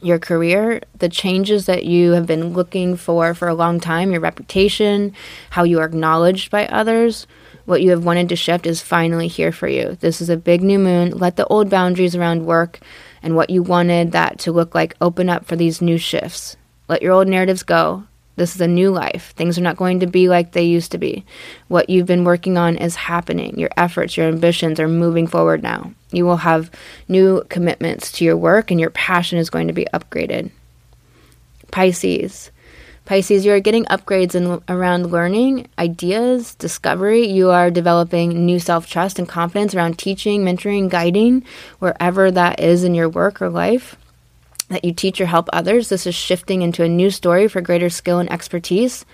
your 0.00 0.20
career, 0.20 0.80
the 0.96 1.08
changes 1.08 1.66
that 1.66 1.84
you 1.84 2.12
have 2.12 2.24
been 2.24 2.52
looking 2.52 2.96
for 2.96 3.34
for 3.34 3.48
a 3.48 3.54
long 3.54 3.80
time, 3.80 4.12
your 4.12 4.20
reputation, 4.20 5.12
how 5.50 5.64
you 5.64 5.80
are 5.80 5.86
acknowledged 5.86 6.52
by 6.52 6.68
others. 6.68 7.26
What 7.64 7.82
you 7.82 7.90
have 7.90 8.04
wanted 8.04 8.28
to 8.28 8.36
shift 8.36 8.64
is 8.64 8.80
finally 8.80 9.26
here 9.26 9.50
for 9.50 9.66
you. 9.66 9.96
This 9.98 10.20
is 10.20 10.30
a 10.30 10.36
big 10.36 10.62
new 10.62 10.78
moon. 10.78 11.18
Let 11.18 11.34
the 11.34 11.48
old 11.48 11.68
boundaries 11.68 12.14
around 12.14 12.46
work 12.46 12.78
and 13.24 13.34
what 13.34 13.50
you 13.50 13.64
wanted 13.64 14.12
that 14.12 14.38
to 14.38 14.52
look 14.52 14.72
like 14.76 14.94
open 15.00 15.28
up 15.28 15.46
for 15.46 15.56
these 15.56 15.82
new 15.82 15.98
shifts. 15.98 16.56
Let 16.86 17.02
your 17.02 17.10
old 17.10 17.26
narratives 17.26 17.64
go. 17.64 18.04
This 18.36 18.54
is 18.54 18.60
a 18.60 18.68
new 18.68 18.90
life. 18.90 19.34
Things 19.36 19.58
are 19.58 19.62
not 19.62 19.76
going 19.76 20.00
to 20.00 20.06
be 20.06 20.28
like 20.28 20.52
they 20.52 20.64
used 20.64 20.92
to 20.92 20.98
be. 20.98 21.24
What 21.68 21.90
you've 21.90 22.06
been 22.06 22.24
working 22.24 22.56
on 22.56 22.76
is 22.76 22.94
happening. 22.96 23.58
Your 23.58 23.70
efforts, 23.76 24.16
your 24.16 24.28
ambitions 24.28 24.80
are 24.80 24.88
moving 24.88 25.26
forward 25.26 25.62
now. 25.62 25.92
You 26.10 26.24
will 26.24 26.38
have 26.38 26.70
new 27.08 27.44
commitments 27.48 28.10
to 28.12 28.24
your 28.24 28.36
work, 28.36 28.70
and 28.70 28.80
your 28.80 28.90
passion 28.90 29.38
is 29.38 29.50
going 29.50 29.66
to 29.66 29.74
be 29.74 29.86
upgraded. 29.92 30.50
Pisces. 31.70 32.50
Pisces, 33.04 33.44
you 33.44 33.52
are 33.52 33.60
getting 33.60 33.84
upgrades 33.86 34.34
in, 34.34 34.62
around 34.68 35.10
learning, 35.10 35.66
ideas, 35.78 36.54
discovery. 36.54 37.26
You 37.26 37.50
are 37.50 37.70
developing 37.70 38.46
new 38.46 38.60
self 38.60 38.88
trust 38.88 39.18
and 39.18 39.28
confidence 39.28 39.74
around 39.74 39.98
teaching, 39.98 40.44
mentoring, 40.44 40.88
guiding, 40.88 41.44
wherever 41.80 42.30
that 42.30 42.60
is 42.60 42.84
in 42.84 42.94
your 42.94 43.08
work 43.08 43.42
or 43.42 43.50
life. 43.50 43.96
That 44.70 44.84
you 44.84 44.94
teach 44.94 45.20
or 45.20 45.26
help 45.26 45.48
others. 45.52 45.88
This 45.88 46.06
is 46.06 46.14
shifting 46.14 46.62
into 46.62 46.84
a 46.84 46.88
new 46.88 47.10
story 47.10 47.48
for 47.48 47.60
greater 47.60 47.90
skill 47.90 48.20
and 48.20 48.30
expertise. 48.30 49.04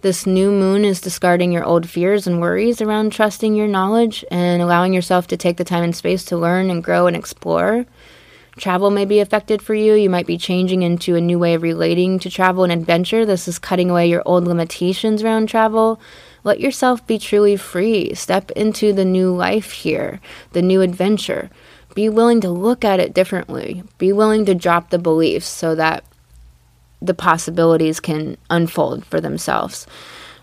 This 0.00 0.26
new 0.26 0.50
moon 0.50 0.84
is 0.84 1.00
discarding 1.00 1.52
your 1.52 1.64
old 1.64 1.88
fears 1.88 2.26
and 2.26 2.40
worries 2.40 2.80
around 2.80 3.12
trusting 3.12 3.54
your 3.54 3.68
knowledge 3.68 4.24
and 4.30 4.60
allowing 4.60 4.92
yourself 4.92 5.28
to 5.28 5.36
take 5.36 5.56
the 5.56 5.64
time 5.64 5.84
and 5.84 5.94
space 5.94 6.24
to 6.26 6.36
learn 6.36 6.68
and 6.68 6.82
grow 6.82 7.06
and 7.06 7.16
explore. 7.16 7.86
Travel 8.56 8.90
may 8.90 9.04
be 9.04 9.20
affected 9.20 9.62
for 9.62 9.74
you. 9.74 9.94
You 9.94 10.10
might 10.10 10.26
be 10.26 10.36
changing 10.36 10.82
into 10.82 11.14
a 11.14 11.20
new 11.20 11.38
way 11.38 11.54
of 11.54 11.62
relating 11.62 12.18
to 12.18 12.30
travel 12.30 12.64
and 12.64 12.72
adventure. 12.72 13.24
This 13.24 13.46
is 13.46 13.60
cutting 13.60 13.90
away 13.90 14.08
your 14.08 14.22
old 14.26 14.48
limitations 14.48 15.22
around 15.22 15.48
travel. 15.48 16.00
Let 16.42 16.58
yourself 16.58 17.06
be 17.06 17.20
truly 17.20 17.56
free. 17.56 18.14
Step 18.14 18.50
into 18.52 18.92
the 18.92 19.04
new 19.04 19.32
life 19.32 19.70
here, 19.70 20.20
the 20.52 20.62
new 20.62 20.80
adventure. 20.80 21.50
Be 21.98 22.08
willing 22.08 22.40
to 22.42 22.50
look 22.50 22.84
at 22.84 23.00
it 23.00 23.12
differently. 23.12 23.82
Be 23.98 24.12
willing 24.12 24.44
to 24.44 24.54
drop 24.54 24.90
the 24.90 25.00
beliefs 25.00 25.48
so 25.48 25.74
that 25.74 26.04
the 27.02 27.12
possibilities 27.12 27.98
can 27.98 28.36
unfold 28.48 29.04
for 29.04 29.20
themselves 29.20 29.84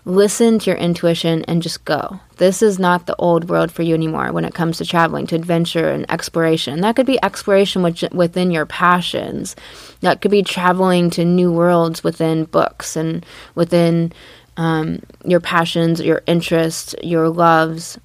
listen 0.06 0.60
to 0.60 0.70
your 0.70 0.78
intuition 0.78 1.44
and 1.46 1.62
just 1.62 1.84
go. 1.84 2.20
This 2.36 2.62
is 2.62 2.78
not 2.78 3.06
the 3.06 3.16
old 3.16 3.48
world 3.50 3.72
for 3.72 3.82
you 3.82 3.92
anymore 3.92 4.32
when 4.32 4.44
it 4.44 4.54
comes 4.54 4.78
to 4.78 4.84
traveling, 4.84 5.26
to 5.26 5.34
adventure 5.34 5.90
and 5.90 6.10
exploration. 6.10 6.80
That 6.80 6.94
could 6.94 7.06
be 7.06 7.22
exploration 7.24 7.82
which, 7.82 8.04
within 8.12 8.52
your 8.52 8.66
passions. 8.66 9.56
That 10.00 10.20
could 10.20 10.30
be 10.30 10.44
traveling 10.44 11.10
to 11.10 11.24
new 11.24 11.50
worlds 11.50 12.04
within 12.04 12.44
books 12.44 12.94
and 12.94 13.26
within 13.56 14.12
um, 14.56 15.00
your 15.24 15.40
passions, 15.40 16.00
your 16.00 16.22
interests, 16.26 16.94
your 17.02 17.28
loves. 17.28 17.98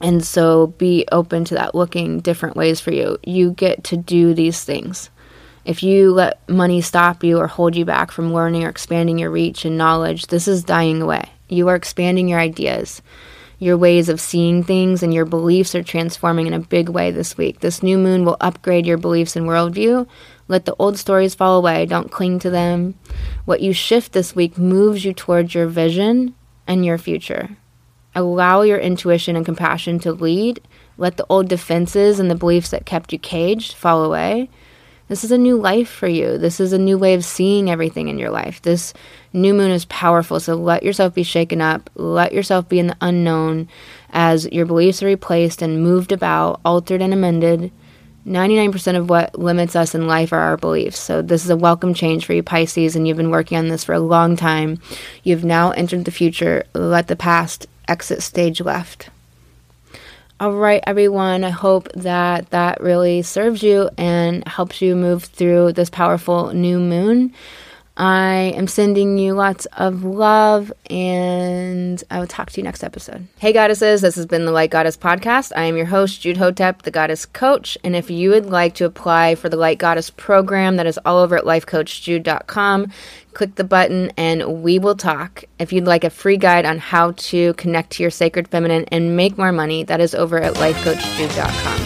And 0.00 0.24
so 0.24 0.68
be 0.68 1.06
open 1.10 1.44
to 1.46 1.54
that, 1.54 1.74
looking 1.74 2.20
different 2.20 2.56
ways 2.56 2.80
for 2.80 2.92
you. 2.92 3.18
You 3.24 3.52
get 3.52 3.84
to 3.84 3.96
do 3.96 4.34
these 4.34 4.62
things. 4.62 5.10
If 5.64 5.82
you 5.82 6.12
let 6.12 6.48
money 6.48 6.80
stop 6.80 7.24
you 7.24 7.38
or 7.38 7.48
hold 7.48 7.74
you 7.74 7.84
back 7.84 8.12
from 8.12 8.32
learning 8.32 8.64
or 8.64 8.68
expanding 8.68 9.18
your 9.18 9.30
reach 9.30 9.64
and 9.64 9.76
knowledge, 9.76 10.26
this 10.26 10.46
is 10.46 10.62
dying 10.62 11.02
away. 11.02 11.24
You 11.48 11.68
are 11.68 11.74
expanding 11.74 12.28
your 12.28 12.38
ideas, 12.38 13.02
your 13.58 13.76
ways 13.76 14.08
of 14.08 14.20
seeing 14.20 14.62
things, 14.62 15.02
and 15.02 15.12
your 15.12 15.24
beliefs 15.24 15.74
are 15.74 15.82
transforming 15.82 16.46
in 16.46 16.52
a 16.52 16.60
big 16.60 16.88
way 16.88 17.10
this 17.10 17.36
week. 17.36 17.60
This 17.60 17.82
new 17.82 17.98
moon 17.98 18.24
will 18.24 18.36
upgrade 18.40 18.86
your 18.86 18.98
beliefs 18.98 19.34
and 19.34 19.46
worldview. 19.46 20.06
Let 20.46 20.66
the 20.66 20.76
old 20.78 20.98
stories 20.98 21.34
fall 21.34 21.58
away. 21.58 21.86
Don't 21.86 22.12
cling 22.12 22.38
to 22.40 22.50
them. 22.50 22.94
What 23.44 23.60
you 23.60 23.72
shift 23.72 24.12
this 24.12 24.36
week 24.36 24.58
moves 24.58 25.04
you 25.04 25.12
towards 25.12 25.54
your 25.54 25.66
vision 25.66 26.34
and 26.66 26.84
your 26.84 26.98
future. 26.98 27.56
Allow 28.16 28.62
your 28.62 28.78
intuition 28.78 29.36
and 29.36 29.44
compassion 29.44 29.98
to 30.00 30.12
lead. 30.12 30.60
Let 30.96 31.18
the 31.18 31.26
old 31.28 31.48
defenses 31.48 32.18
and 32.18 32.30
the 32.30 32.34
beliefs 32.34 32.70
that 32.70 32.86
kept 32.86 33.12
you 33.12 33.18
caged 33.18 33.74
fall 33.74 34.02
away. 34.02 34.48
This 35.08 35.22
is 35.22 35.30
a 35.30 35.38
new 35.38 35.56
life 35.56 35.88
for 35.88 36.08
you. 36.08 36.38
This 36.38 36.58
is 36.58 36.72
a 36.72 36.78
new 36.78 36.96
way 36.96 37.12
of 37.12 37.26
seeing 37.26 37.70
everything 37.70 38.08
in 38.08 38.18
your 38.18 38.30
life. 38.30 38.62
This 38.62 38.94
new 39.34 39.52
moon 39.52 39.70
is 39.70 39.84
powerful. 39.84 40.40
So 40.40 40.54
let 40.54 40.82
yourself 40.82 41.14
be 41.14 41.22
shaken 41.22 41.60
up. 41.60 41.90
Let 41.94 42.32
yourself 42.32 42.68
be 42.68 42.78
in 42.78 42.86
the 42.86 42.96
unknown 43.02 43.68
as 44.10 44.50
your 44.50 44.64
beliefs 44.64 45.02
are 45.02 45.06
replaced 45.06 45.60
and 45.60 45.82
moved 45.82 46.10
about, 46.10 46.60
altered 46.64 47.02
and 47.02 47.12
amended. 47.12 47.70
99% 48.26 48.96
of 48.96 49.08
what 49.08 49.38
limits 49.38 49.76
us 49.76 49.94
in 49.94 50.08
life 50.08 50.32
are 50.32 50.40
our 50.40 50.56
beliefs. 50.56 50.98
So, 50.98 51.22
this 51.22 51.44
is 51.44 51.50
a 51.50 51.56
welcome 51.56 51.94
change 51.94 52.26
for 52.26 52.32
you, 52.32 52.42
Pisces, 52.42 52.96
and 52.96 53.06
you've 53.06 53.16
been 53.16 53.30
working 53.30 53.56
on 53.56 53.68
this 53.68 53.84
for 53.84 53.92
a 53.92 54.00
long 54.00 54.34
time. 54.34 54.80
You've 55.22 55.44
now 55.44 55.70
entered 55.70 56.04
the 56.04 56.10
future. 56.10 56.64
Let 56.74 57.06
the 57.06 57.14
past 57.14 57.68
exit 57.88 58.22
stage 58.22 58.60
left. 58.60 59.10
All 60.38 60.52
right, 60.52 60.82
everyone. 60.86 61.44
I 61.44 61.50
hope 61.50 61.88
that 61.92 62.50
that 62.50 62.80
really 62.82 63.22
serves 63.22 63.62
you 63.62 63.88
and 63.96 64.46
helps 64.46 64.82
you 64.82 64.94
move 64.94 65.24
through 65.24 65.72
this 65.72 65.88
powerful 65.88 66.52
new 66.52 66.78
moon. 66.78 67.32
I 67.96 68.52
am 68.54 68.66
sending 68.66 69.16
you 69.16 69.32
lots 69.32 69.64
of 69.76 70.04
love, 70.04 70.70
and 70.90 72.02
I 72.10 72.18
will 72.18 72.26
talk 72.26 72.50
to 72.50 72.60
you 72.60 72.64
next 72.64 72.84
episode. 72.84 73.26
Hey, 73.38 73.54
goddesses, 73.54 74.02
this 74.02 74.16
has 74.16 74.26
been 74.26 74.44
the 74.44 74.52
Light 74.52 74.70
Goddess 74.70 74.98
Podcast. 74.98 75.52
I 75.56 75.62
am 75.62 75.78
your 75.78 75.86
host, 75.86 76.20
Jude 76.20 76.36
Hotep, 76.36 76.82
the 76.82 76.90
Goddess 76.90 77.24
Coach. 77.24 77.78
And 77.82 77.96
if 77.96 78.10
you 78.10 78.30
would 78.30 78.46
like 78.46 78.74
to 78.74 78.84
apply 78.84 79.34
for 79.34 79.48
the 79.48 79.56
Light 79.56 79.78
Goddess 79.78 80.10
program 80.10 80.76
that 80.76 80.86
is 80.86 80.98
all 81.06 81.18
over 81.18 81.38
at 81.38 81.44
lifecoachjude.com, 81.44 82.92
click 83.32 83.54
the 83.54 83.64
button 83.64 84.12
and 84.18 84.62
we 84.62 84.78
will 84.78 84.96
talk. 84.96 85.44
If 85.58 85.72
you'd 85.72 85.86
like 85.86 86.04
a 86.04 86.10
free 86.10 86.36
guide 86.36 86.66
on 86.66 86.78
how 86.78 87.12
to 87.12 87.54
connect 87.54 87.92
to 87.92 88.02
your 88.02 88.10
sacred 88.10 88.48
feminine 88.48 88.84
and 88.92 89.16
make 89.16 89.38
more 89.38 89.52
money, 89.52 89.84
that 89.84 90.00
is 90.00 90.14
over 90.14 90.38
at 90.38 90.54
lifecoachjude.com. 90.54 91.85